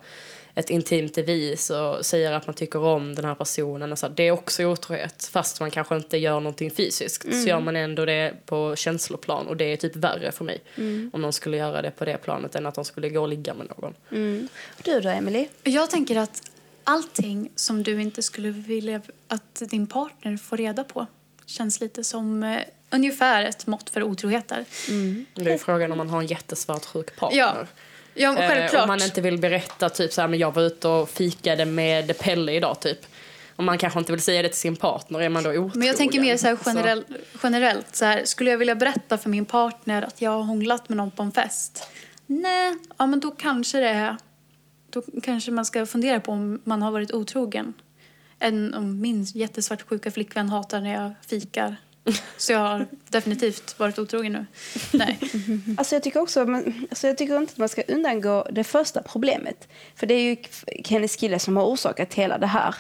ett 0.55 0.71
intimt 0.71 1.19
vis 1.19 1.71
och 1.71 2.07
säger 2.07 2.33
att 2.33 2.47
man 2.47 2.55
tycker 2.55 2.79
om 2.79 3.15
den 3.15 3.25
här 3.25 3.35
personen. 3.35 3.93
Och 3.93 3.99
så, 3.99 4.09
det 4.09 4.23
är 4.23 4.31
också 4.31 4.65
otrohet, 4.65 5.29
fast 5.33 5.61
man 5.61 5.71
kanske 5.71 5.97
inte 5.97 6.17
gör 6.17 6.41
någonting 6.41 6.71
fysiskt. 6.71 7.25
Mm. 7.25 7.43
Så 7.43 7.49
gör 7.49 7.61
man 7.61 7.77
ändå 7.77 8.05
det 8.05 8.35
på 8.47 8.77
känsloplan 8.77 9.47
och 9.47 9.57
det 9.57 9.65
är 9.65 9.77
typ 9.77 9.97
värre 9.97 10.33
för 10.33 10.45
mig. 10.45 10.63
Mm. 10.75 11.11
Om 11.13 11.23
någon 11.23 11.33
skulle 11.33 11.57
göra 11.57 11.83
det 11.83 11.91
på 11.91 12.05
det 12.05 12.17
planet 12.17 12.55
än 12.55 12.67
att 12.67 12.75
de 12.75 12.85
skulle 12.85 13.09
gå 13.09 13.21
och 13.21 13.29
ligga 13.29 13.55
med 13.55 13.67
någon. 13.69 13.95
Mm. 14.11 14.49
Du 14.83 15.01
då, 15.01 15.09
Emily? 15.09 15.49
Jag 15.63 15.91
tänker 15.91 16.17
att 16.17 16.43
allting 16.85 17.51
som 17.55 17.83
du 17.83 18.03
inte 18.03 18.23
skulle 18.23 18.51
vilja 18.51 19.01
att 19.29 19.63
din 19.71 19.87
partner 19.87 20.37
får 20.37 20.57
reda 20.57 20.85
på 20.85 21.07
känns 21.47 21.81
lite 21.81 22.05
som 22.05 22.43
eh, 22.43 22.61
ungefär 22.91 23.45
ett 23.45 23.67
mått 23.67 23.91
för 23.91 24.03
otrohet 24.03 24.49
där. 24.49 24.65
Mm. 24.89 25.27
Det 25.35 25.53
är 25.53 25.59
frågan 25.59 25.93
om 25.93 25.99
man 25.99 26.11
har 26.11 26.21
en 26.21 26.27
jättesvart 26.27 26.85
sjuk 26.85 27.17
partner. 27.17 27.39
Ja. 27.39 27.67
Ja, 28.15 28.35
självklart. 28.37 28.75
Eh, 28.75 28.83
om 28.83 28.89
man 28.89 29.03
inte 29.03 29.21
vill 29.21 29.39
berätta 29.39 29.89
typ 29.89 30.13
så 30.13 30.21
här, 30.21 30.29
men 30.29 30.39
jag 30.39 30.55
var 30.55 30.63
ute 30.63 30.89
och 30.89 31.11
fikade 31.11 31.65
med 31.65 32.19
Pelle 32.19 32.53
idag 32.53 32.81
typ. 32.81 32.99
Och 33.57 33.65
man 33.65 33.79
kanske 33.79 33.99
inte 33.99 34.13
vill 34.13 34.21
säga 34.21 34.43
det 34.43 34.49
till 34.49 34.59
sin 34.59 34.77
partner, 34.77 35.21
är 35.21 35.29
man 35.29 35.43
då 35.43 35.51
otrogen? 35.51 35.73
Men 35.75 35.89
jag 35.89 35.97
tänker 35.97 36.21
mer 36.21 36.37
så 36.37 36.47
här 36.47 36.57
generell, 36.57 37.05
generellt, 37.43 37.97
så 37.97 38.05
här, 38.05 38.25
skulle 38.25 38.51
jag 38.51 38.59
vilja 38.59 38.75
berätta 38.75 39.19
för 39.19 39.31
min 39.31 39.45
partner 39.45 40.03
att 40.03 40.23
jag 40.23 40.31
har 40.31 40.43
hånglat 40.43 40.89
med 40.89 40.97
någon 40.97 41.11
på 41.11 41.23
en 41.23 41.33
fest? 41.33 41.89
Nej, 42.27 42.77
ja 42.99 43.07
men 43.07 43.21
då 43.21 43.31
kanske 43.31 43.81
det 43.81 43.89
är, 43.89 44.17
då 44.91 45.03
kanske 45.23 45.51
man 45.51 45.65
ska 45.65 45.87
fundera 45.87 46.21
på 46.21 46.33
om 46.33 46.61
man 46.65 46.83
har 46.83 46.91
varit 46.91 47.13
otrogen. 47.13 47.75
Än 48.39 48.75
om 48.75 49.01
min 49.01 49.25
jättesvartsjuka 49.25 50.11
flickvän 50.11 50.49
hatar 50.49 50.81
när 50.81 50.93
jag 50.95 51.13
fikar 51.27 51.77
så 52.37 52.53
jag 52.53 52.59
har 52.59 52.87
definitivt 53.09 53.79
varit 53.79 53.99
otrogen 53.99 54.33
nu. 54.33 54.47
Nej. 54.93 55.19
Alltså 55.79 55.95
jag 55.95 56.03
tycker 56.03 56.21
också 56.21 56.41
alltså 56.91 57.07
jag 57.07 57.19
tycker 57.19 57.37
inte 57.37 57.53
att 57.53 57.59
man 57.59 57.69
ska 57.69 57.83
undangå 57.89 58.47
det 58.51 58.65
första 58.65 59.03
problemet. 59.03 59.69
För 59.97 60.07
det 60.07 60.15
är 60.15 60.23
ju 60.23 60.37
hennes 60.89 61.17
kille 61.17 61.39
som 61.39 61.57
har 61.57 61.65
orsakat 61.65 62.15
hela 62.15 62.39
det 62.39 62.47
här. 62.47 62.75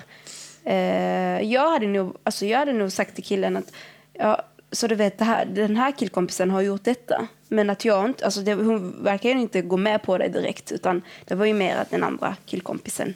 Eh, 0.64 1.52
jag, 1.52 1.70
hade 1.70 1.86
nog, 1.86 2.16
alltså 2.22 2.46
jag 2.46 2.58
hade 2.58 2.72
nog 2.72 2.92
sagt 2.92 3.14
till 3.14 3.24
killen 3.24 3.56
att 3.56 3.72
ja, 4.12 4.42
så 4.72 4.86
du 4.86 4.94
vet, 4.94 5.18
det 5.18 5.24
här, 5.24 5.44
den 5.44 5.76
här 5.76 5.92
killkompisen 5.92 6.50
har 6.50 6.60
gjort 6.60 6.84
detta. 6.84 7.28
Men 7.48 7.70
att 7.70 7.84
jag 7.84 8.04
inte, 8.04 8.24
alltså 8.24 8.40
det, 8.40 8.54
hon 8.54 9.04
verkar 9.04 9.28
ju 9.28 9.40
inte 9.40 9.62
gå 9.62 9.76
med 9.76 10.02
på 10.02 10.18
det 10.18 10.28
direkt. 10.28 10.72
Utan 10.72 11.02
det 11.24 11.34
var 11.34 11.46
ju 11.46 11.54
mer 11.54 11.76
att 11.76 11.90
den 11.90 12.04
andra 12.04 12.36
killkompisen 12.46 13.14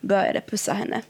började 0.00 0.40
pussa 0.40 0.72
henne. 0.72 1.02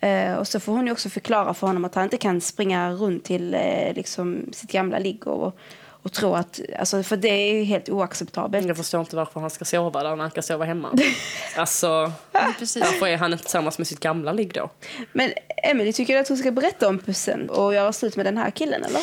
Eh, 0.00 0.34
och 0.34 0.48
så 0.48 0.60
får 0.60 0.72
hon 0.72 0.86
ju 0.86 0.92
också 0.92 1.08
förklara 1.08 1.54
för 1.54 1.66
honom 1.66 1.84
att 1.84 1.94
han 1.94 2.04
inte 2.04 2.16
kan 2.16 2.40
springa 2.40 2.90
runt 2.90 3.24
till 3.24 3.54
eh, 3.54 3.94
liksom, 3.94 4.44
sitt 4.52 4.72
gamla 4.72 4.98
ligg 4.98 5.26
och, 5.26 5.58
och 6.02 6.12
tro 6.12 6.34
att, 6.34 6.60
alltså, 6.78 7.02
för 7.02 7.16
det 7.16 7.28
är 7.28 7.54
ju 7.54 7.64
helt 7.64 7.88
oacceptabelt. 7.88 8.66
Jag 8.66 8.76
förstår 8.76 9.00
inte 9.00 9.16
varför 9.16 9.40
han 9.40 9.50
ska 9.50 9.64
sova 9.64 10.02
där 10.02 10.10
när 10.10 10.22
han 10.22 10.30
kan 10.30 10.42
sova 10.42 10.64
hemma. 10.64 10.88
alltså, 11.56 12.12
varför 12.32 13.06
är 13.06 13.16
han 13.16 13.32
inte 13.32 13.44
tillsammans 13.44 13.78
med 13.78 13.86
sitt 13.86 14.00
gamla 14.00 14.32
ligg 14.32 14.54
då? 14.54 14.70
Men 15.12 15.32
Emily, 15.62 15.92
tycker 15.92 16.14
du 16.14 16.20
att 16.20 16.28
hon 16.28 16.36
ska 16.36 16.50
berätta 16.50 16.88
om 16.88 16.98
pussen 16.98 17.50
och 17.50 17.74
göra 17.74 17.92
slut 17.92 18.16
med 18.16 18.26
den 18.26 18.36
här 18.36 18.50
killen 18.50 18.84
eller? 18.84 19.00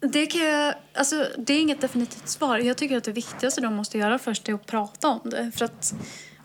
Det, 0.00 0.26
kan 0.26 0.40
jag, 0.40 0.74
alltså, 0.94 1.26
det 1.38 1.52
är 1.52 1.60
inget 1.60 1.80
definitivt 1.80 2.28
svar. 2.28 2.58
Jag 2.58 2.76
tycker 2.76 2.96
att 2.96 3.04
det 3.04 3.12
viktigaste 3.12 3.60
de 3.60 3.74
måste 3.74 3.98
göra 3.98 4.18
först 4.18 4.48
är 4.48 4.54
att 4.54 4.66
prata 4.66 5.08
om 5.08 5.30
det. 5.30 5.50
För 5.56 5.64
att 5.64 5.94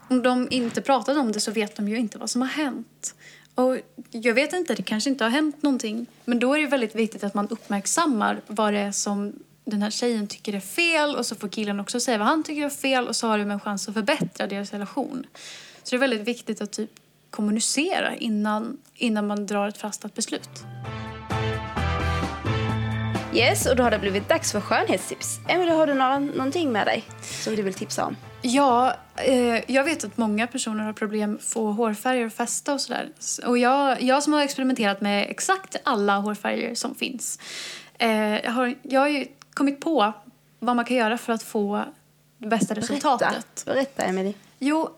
om 0.09 0.21
de 0.21 0.47
inte 0.51 0.81
pratar 0.81 1.19
om 1.19 1.31
det 1.31 1.39
så 1.39 1.51
vet 1.51 1.75
de 1.75 1.87
ju 1.87 1.97
inte 1.97 2.17
vad 2.17 2.29
som 2.29 2.41
har 2.41 2.49
hänt. 2.49 3.15
Och 3.55 3.77
jag 4.11 4.33
vet 4.33 4.53
inte, 4.53 4.75
det 4.75 4.83
kanske 4.83 5.09
inte 5.09 5.23
har 5.23 5.31
hänt 5.31 5.63
någonting. 5.63 6.05
Men 6.25 6.39
då 6.39 6.53
är 6.53 6.61
det 6.61 6.67
väldigt 6.67 6.95
viktigt 6.95 7.23
att 7.23 7.33
man 7.33 7.47
uppmärksammar 7.47 8.41
vad 8.47 8.73
det 8.73 8.79
är 8.79 8.91
som 8.91 9.33
den 9.65 9.81
här 9.81 9.89
tjejen 9.89 10.27
tycker 10.27 10.53
är 10.53 10.59
fel 10.59 11.15
och 11.15 11.25
så 11.25 11.35
får 11.35 11.47
killen 11.47 11.79
också 11.79 11.99
säga 11.99 12.17
vad 12.17 12.27
han 12.27 12.43
tycker 12.43 12.65
är 12.65 12.69
fel 12.69 13.07
och 13.07 13.15
så 13.15 13.27
har 13.27 13.37
de 13.37 13.51
en 13.51 13.59
chans 13.59 13.87
att 13.87 13.93
förbättra 13.93 14.47
deras 14.47 14.71
relation. 14.71 15.25
Så 15.83 15.89
det 15.89 15.97
är 15.97 15.99
väldigt 15.99 16.27
viktigt 16.27 16.61
att 16.61 16.71
typ 16.71 16.91
kommunicera 17.29 18.15
innan, 18.15 18.77
innan 18.95 19.27
man 19.27 19.45
drar 19.45 19.67
ett 19.67 19.77
fastat 19.77 20.13
beslut. 20.13 20.49
Yes, 23.35 23.65
och 23.65 23.75
då 23.75 23.83
har 23.83 23.91
det 23.91 23.99
blivit 23.99 24.29
dags 24.29 24.51
för 24.51 24.61
skönhetstips. 24.61 25.39
Emelie, 25.47 25.73
har 25.73 25.87
du 25.87 25.93
några, 25.93 26.19
någonting 26.19 26.71
med 26.71 26.87
dig 26.87 27.03
som 27.21 27.55
du 27.55 27.61
vill 27.61 27.73
tipsa 27.73 28.05
om? 28.05 28.15
Ja, 28.41 28.95
eh, 29.15 29.71
jag 29.71 29.83
vet 29.83 30.03
att 30.03 30.17
många 30.17 30.47
personer 30.47 30.83
har 30.83 30.93
problem 30.93 31.29
med 31.31 31.37
att 31.37 31.43
få 31.45 31.71
hårfärger 31.71 32.25
att 32.25 32.33
fästa 32.33 32.73
och 32.73 32.81
sådär. 32.81 33.09
Och 33.45 33.57
jag, 33.57 34.01
jag 34.01 34.23
som 34.23 34.33
har 34.33 34.41
experimenterat 34.41 35.01
med 35.01 35.29
exakt 35.29 35.75
alla 35.83 36.17
hårfärger 36.17 36.75
som 36.75 36.95
finns. 36.95 37.39
Eh, 37.97 38.35
jag, 38.35 38.51
har, 38.51 38.75
jag 38.81 38.99
har 39.01 39.07
ju 39.07 39.25
kommit 39.53 39.81
på 39.81 40.13
vad 40.59 40.75
man 40.75 40.85
kan 40.85 40.97
göra 40.97 41.17
för 41.17 41.33
att 41.33 41.43
få 41.43 41.85
det 42.37 42.47
bästa 42.47 42.73
Berätta. 42.73 42.93
resultatet. 42.93 43.63
Berätta, 43.65 44.03
Emelie. 44.03 44.33
Jo, 44.59 44.89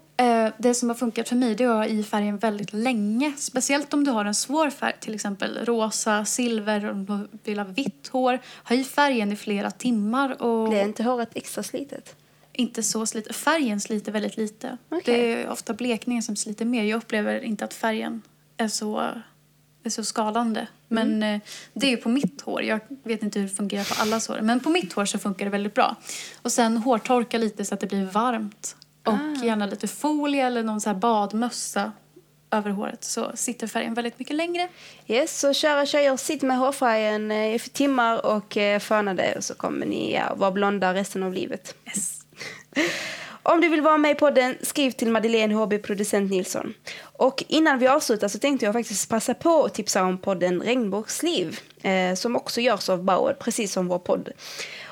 det 0.57 0.73
som 0.73 0.89
har 0.89 0.95
funkat 0.95 1.29
för 1.29 1.35
mig 1.35 1.55
det 1.55 1.63
är 1.63 1.69
att 1.69 1.75
ha 1.75 1.85
i 1.85 2.03
färgen 2.03 2.37
väldigt 2.37 2.73
länge. 2.73 3.33
Speciellt 3.37 3.93
om 3.93 4.03
du 4.03 4.11
har 4.11 4.25
en 4.25 4.35
svår 4.35 4.69
färg, 4.69 4.93
till 4.99 5.15
exempel 5.15 5.65
rosa, 5.65 6.25
silver, 6.25 6.91
om 6.91 7.05
du 7.05 7.27
vill 7.43 7.59
ha 7.59 7.65
vitt 7.65 8.07
hår. 8.07 8.39
Ha 8.63 8.75
i 8.75 8.83
färgen 8.83 9.31
i 9.31 9.35
flera 9.35 9.71
timmar. 9.71 10.41
Och... 10.41 10.69
Blir 10.69 10.83
inte 10.83 11.03
håret 11.03 11.29
extra 11.33 11.63
slitet? 11.63 12.15
inte 12.57 12.83
så 12.83 13.05
sliter. 13.05 13.33
Färgen 13.33 13.81
sliter 13.81 14.11
väldigt 14.11 14.37
lite. 14.37 14.77
Okay. 14.89 15.15
Det 15.15 15.33
är 15.33 15.49
ofta 15.49 15.73
blekningen 15.73 16.23
som 16.23 16.35
sliter 16.35 16.65
mer. 16.65 16.83
Jag 16.83 16.97
upplever 16.97 17.41
inte 17.41 17.65
att 17.65 17.73
färgen 17.73 18.21
är 18.57 18.67
så, 18.67 18.99
är 19.83 19.89
så 19.89 20.03
skadande. 20.03 20.67
Men 20.87 21.07
mm. 21.07 21.35
Eh, 21.35 21.41
det 21.73 21.93
är 21.93 21.97
på 21.97 22.09
mitt 22.09 22.41
hår. 22.41 22.63
Jag 22.63 22.79
vet 23.03 23.23
inte 23.23 23.39
hur 23.39 23.47
det 23.47 23.53
fungerar 23.53 23.95
på 23.95 24.01
allas 24.01 24.27
hår. 24.27 24.39
Men 24.41 24.59
på 24.59 24.69
mitt 24.69 24.93
hår 24.93 25.05
så 25.05 25.19
funkar 25.19 25.45
det 25.45 25.51
väldigt 25.51 25.73
bra. 25.73 25.95
Och 26.41 26.51
sen 26.51 26.77
hårtorka 26.77 27.37
lite 27.37 27.65
så 27.65 27.73
att 27.73 27.79
det 27.79 27.87
blir 27.87 28.05
varmt. 28.05 28.75
Och 29.07 29.13
ah. 29.13 29.45
gärna 29.45 29.65
lite 29.65 29.87
folie 29.87 30.45
eller 30.45 30.63
någon 30.63 30.81
så 30.81 30.89
här 30.89 30.97
badmössa 30.97 31.91
över 32.51 32.71
håret 32.71 33.03
så 33.03 33.31
sitter 33.35 33.67
färgen 33.67 33.93
väldigt 33.93 34.19
mycket 34.19 34.35
längre. 34.35 34.67
Yes, 35.07 35.39
så 35.39 35.53
kära 35.53 35.85
tjejer, 35.85 36.17
sitt 36.17 36.41
med 36.41 36.57
hårfärgen 36.57 37.31
eh, 37.31 37.55
i 37.55 37.59
timmar 37.59 38.25
och 38.25 38.57
eh, 38.57 38.79
föna 38.79 39.13
det 39.13 39.35
och 39.37 39.43
så 39.43 39.55
kommer 39.55 39.85
ni 39.85 40.13
ja, 40.13 40.35
vara 40.35 40.51
blonda 40.51 40.93
resten 40.93 41.23
av 41.23 41.33
livet. 41.33 41.75
Yes. 41.85 42.21
Om 43.43 43.61
du 43.61 43.69
vill 43.69 43.81
vara 43.81 43.97
med 43.97 44.11
i 44.11 44.15
podden, 44.15 44.55
skriv 44.61 44.91
till 44.91 45.11
Madeleine 45.11 45.53
HB, 45.53 45.83
producent 45.83 46.31
Nilsson. 46.31 46.73
Och 47.01 47.43
innan 47.47 47.79
vi 47.79 47.87
avslutar 47.87 48.27
så 48.27 48.39
tänkte 48.39 48.65
jag 48.65 48.73
faktiskt 48.73 49.09
passa 49.09 49.33
på 49.33 49.63
att 49.63 49.73
tipsa 49.73 50.03
om 50.03 50.17
podden 50.17 50.61
Regnbågsliv, 50.61 51.59
eh, 51.81 52.15
som 52.15 52.35
också 52.35 52.61
görs 52.61 52.89
av 52.89 53.03
Bauer, 53.03 53.33
precis 53.33 53.73
som 53.73 53.87
vår 53.87 53.99
podd. 53.99 54.29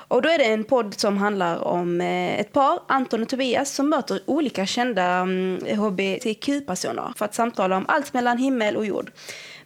Och 0.08 0.22
då 0.22 0.30
är 0.30 0.38
det 0.38 0.44
en 0.44 0.64
podd 0.64 0.94
som 1.00 1.18
handlar 1.18 1.64
om 1.64 2.02
eh, 2.02 2.40
ett 2.40 2.54
par, 2.54 2.80
Anton 2.88 3.22
och 3.22 3.30
Tobias, 3.30 3.72
som 3.72 3.90
möter 3.90 4.20
olika 4.26 4.66
kända 4.66 5.04
mm, 5.04 5.80
hbtq-personer 5.80 7.14
för 7.16 7.26
att 7.26 7.36
samtala 7.36 7.78
om 7.78 7.86
allt 7.88 8.14
mellan 8.14 8.38
himmel 8.38 8.78
och 8.78 8.86
jord. 8.86 9.12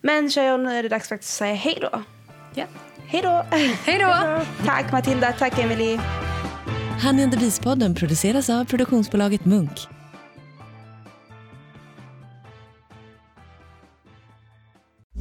Men 0.01 0.29
tjejer, 0.29 0.57
nu 0.57 0.77
är 0.77 0.83
det 0.83 0.89
dags 0.89 1.09
faktiskt 1.09 1.31
att 1.31 1.37
säga 1.37 1.55
hej 1.55 1.77
då. 1.81 2.03
Ja. 2.55 2.65
Hej 3.07 3.21
då! 3.21 3.45
Hej 3.85 3.99
då! 3.99 4.41
tack 4.65 4.91
Matilda, 4.91 5.31
tack 5.31 5.59
Emily. 5.59 5.99
Honey 7.03 7.23
and 7.23 7.31
the 7.31 7.37
Beast-podden 7.37 7.95
produceras 7.95 8.49
av 8.49 8.65
produktionsbolaget 8.65 9.45
Munk. 9.45 9.87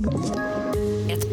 you 0.00 0.48